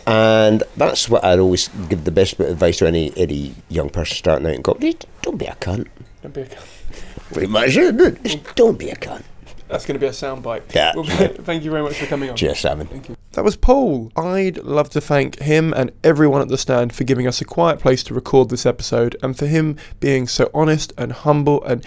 [0.07, 3.89] And that's what I'd always give the best bit of advice to any any young
[3.91, 4.97] person starting out in comedy.
[5.23, 5.87] Don't be a cunt.
[6.23, 6.49] Don't be a-
[7.33, 8.55] Pretty much it.
[8.57, 9.23] Don't be a cunt.
[9.73, 10.75] That's going to be a soundbite.
[10.75, 10.93] Yeah.
[10.95, 11.05] Well,
[11.45, 12.37] thank you very much for coming on.
[12.37, 12.87] Cheers, Simon.
[12.87, 13.17] Thank you.
[13.33, 14.13] That was Paul.
[14.15, 17.81] I'd love to thank him and everyone at the stand for giving us a quiet
[17.81, 21.85] place to record this episode and for him being so honest and humble and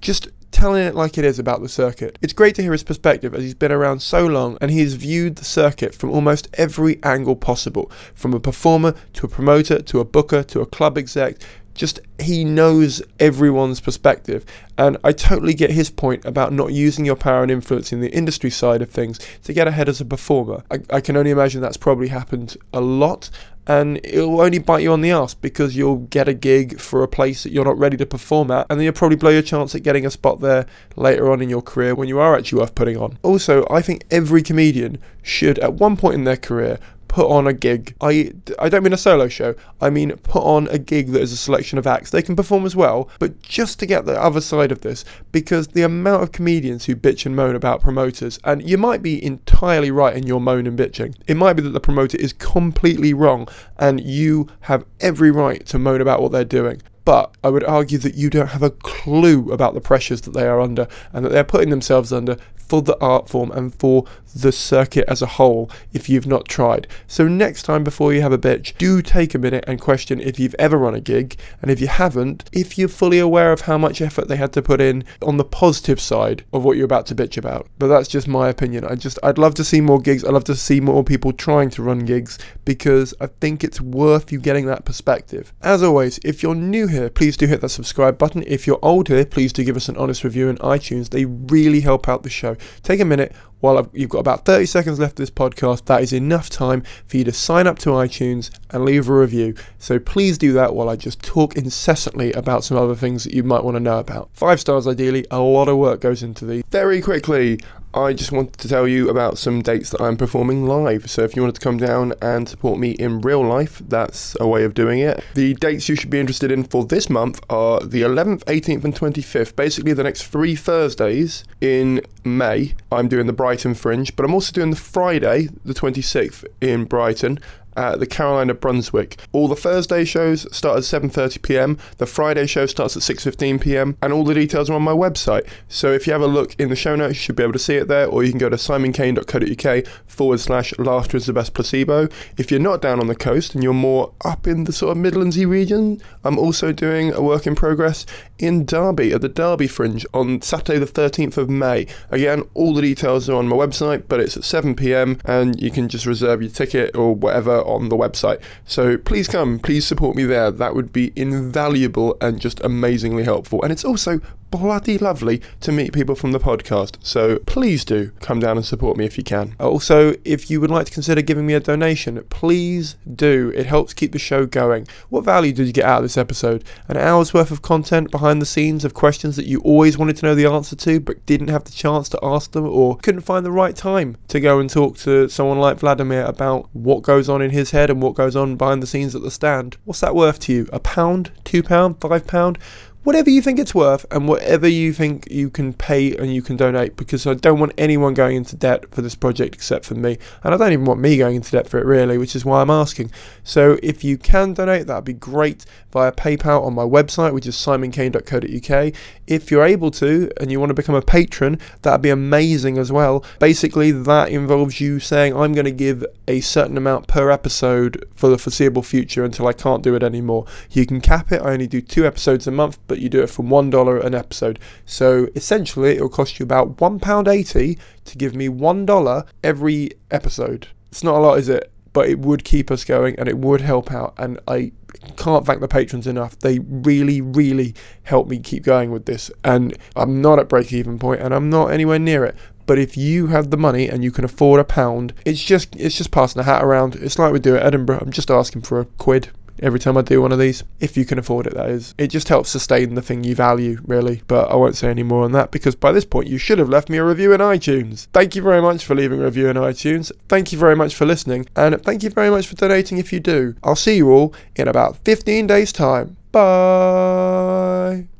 [0.00, 2.16] just telling it like it is about the circuit.
[2.22, 4.94] It's great to hear his perspective as he's been around so long and he has
[4.94, 9.98] viewed the circuit from almost every angle possible from a performer to a promoter to
[9.98, 11.38] a booker to a club exec.
[11.74, 14.44] Just he knows everyone's perspective,
[14.78, 18.10] and I totally get his point about not using your power and influence in the
[18.10, 20.62] industry side of things to get ahead as a performer.
[20.70, 23.28] I, I can only imagine that's probably happened a lot,
[23.66, 27.08] and it'll only bite you on the ass because you'll get a gig for a
[27.08, 29.74] place that you're not ready to perform at, and then you'll probably blow your chance
[29.74, 30.66] at getting a spot there
[30.96, 33.18] later on in your career when you are actually worth putting on.
[33.22, 36.78] Also, I think every comedian should, at one point in their career,
[37.14, 37.94] put on a gig.
[38.00, 41.30] I, I don't mean a solo show, I mean put on a gig that is
[41.30, 42.10] a selection of acts.
[42.10, 45.68] They can perform as well, but just to get the other side of this, because
[45.68, 49.92] the amount of comedians who bitch and moan about promoters, and you might be entirely
[49.92, 51.14] right in your moan and bitching.
[51.28, 53.46] It might be that the promoter is completely wrong,
[53.78, 56.82] and you have every right to moan about what they're doing.
[57.04, 60.48] But I would argue that you don't have a clue about the pressures that they
[60.48, 64.04] are under and that they're putting themselves under for the art form and for
[64.34, 66.86] the circuit as a whole if you've not tried.
[67.06, 70.38] So next time before you have a bitch, do take a minute and question if
[70.38, 73.78] you've ever run a gig and if you haven't, if you're fully aware of how
[73.78, 77.06] much effort they had to put in on the positive side of what you're about
[77.06, 77.68] to bitch about.
[77.78, 78.84] But that's just my opinion.
[78.84, 80.24] I just I'd love to see more gigs.
[80.24, 84.32] I'd love to see more people trying to run gigs because I think it's worth
[84.32, 85.52] you getting that perspective.
[85.62, 88.44] As always, if you're new here, please do hit that subscribe button.
[88.46, 91.10] If you're old here, please do give us an honest review in iTunes.
[91.10, 92.56] They really help out the show.
[92.82, 95.86] Take a minute while I've, you've got about 30 seconds left of this podcast.
[95.86, 99.54] That is enough time for you to sign up to iTunes and leave a review.
[99.78, 103.42] So please do that while I just talk incessantly about some other things that you
[103.42, 104.30] might want to know about.
[104.34, 105.24] Five stars ideally.
[105.30, 106.62] A lot of work goes into these.
[106.70, 107.60] Very quickly,
[107.94, 111.08] I just wanted to tell you about some dates that I'm performing live.
[111.08, 114.48] So if you wanted to come down and support me in real life, that's a
[114.48, 115.22] way of doing it.
[115.34, 118.94] The dates you should be interested in for this month are the 11th, 18th, and
[118.96, 119.54] 25th.
[119.54, 124.50] Basically, the next three Thursdays in May, I'm doing the Brighton Fringe, but I'm also
[124.52, 127.38] doing the Friday, the 26th, in Brighton
[127.76, 129.16] at the Caroline of Brunswick.
[129.32, 131.78] All the Thursday shows start at 7:30 p.m.
[131.98, 133.96] The Friday show starts at 6:15 p.m.
[134.02, 135.46] and all the details are on my website.
[135.68, 137.58] So if you have a look in the show notes, you should be able to
[137.58, 141.54] see it there, or you can go to simonkane.co.uk forward slash laughter is the best
[141.54, 142.08] placebo.
[142.36, 145.02] If you're not down on the coast and you're more up in the sort of
[145.02, 148.06] Midlandsy region, I'm also doing a work in progress
[148.38, 151.86] in Derby at the Derby Fringe on Saturday the 13th of May.
[152.10, 155.18] Again, all the details are on my website, but it's at 7 p.m.
[155.24, 158.40] and you can just reserve your ticket or whatever on the website.
[158.66, 160.50] So please come, please support me there.
[160.50, 163.62] That would be invaluable and just amazingly helpful.
[163.62, 164.20] And it's also
[164.56, 166.96] bloody lovely to meet people from the podcast.
[167.00, 169.56] So please do come down and support me if you can.
[169.58, 173.52] Also, if you would like to consider giving me a donation, please do.
[173.56, 174.86] It helps keep the show going.
[175.08, 176.62] What value did you get out of this episode?
[176.86, 180.26] An hour's worth of content behind the scenes of questions that you always wanted to
[180.26, 183.44] know the answer to but didn't have the chance to ask them or couldn't find
[183.44, 187.42] the right time to go and talk to someone like Vladimir about what goes on
[187.42, 189.76] in his head and what goes on behind the scenes at the stand.
[189.84, 190.68] What's that worth to you?
[190.72, 191.32] A pound?
[191.42, 192.00] Two pound?
[192.00, 192.58] Five pound?
[193.04, 196.56] Whatever you think it's worth and whatever you think you can pay and you can
[196.56, 200.18] donate because I don't want anyone going into debt for this project except for me.
[200.42, 202.62] And I don't even want me going into debt for it really, which is why
[202.62, 203.12] I'm asking.
[203.44, 207.54] So if you can donate, that'd be great via PayPal on my website, which is
[207.56, 208.94] simonkane.co.uk.
[209.26, 212.90] If you're able to and you want to become a patron, that'd be amazing as
[212.90, 213.24] well.
[213.38, 218.28] Basically, that involves you saying, I'm going to give a certain amount per episode for
[218.28, 220.46] the foreseeable future until I can't do it anymore.
[220.70, 221.40] You can cap it.
[221.42, 224.58] I only do two episodes a month, but you do it from $1 an episode.
[224.84, 230.68] So essentially, it'll cost you about £1.80 to give me $1 every episode.
[230.90, 231.70] It's not a lot, is it?
[231.92, 234.14] But it would keep us going and it would help out.
[234.18, 234.72] And I
[235.16, 236.38] can't thank the patrons enough.
[236.38, 239.30] They really, really help me keep going with this.
[239.44, 242.36] And I'm not at break even point and I'm not anywhere near it.
[242.66, 245.96] But if you have the money and you can afford a pound, it's just it's
[245.96, 246.96] just passing a hat around.
[246.96, 247.98] It's like we do at Edinburgh.
[248.00, 249.30] I'm just asking for a quid
[249.60, 251.94] every time I do one of these, if you can afford it, that is.
[251.98, 254.22] It just helps sustain the thing you value, really.
[254.26, 256.68] But I won't say any more on that because by this point you should have
[256.68, 258.06] left me a review in iTunes.
[258.12, 260.12] Thank you very much for leaving a review in iTunes.
[260.28, 261.46] Thank you very much for listening.
[261.56, 263.54] And thank you very much for donating if you do.
[263.62, 266.16] I'll see you all in about 15 days' time.
[266.32, 268.13] Bye.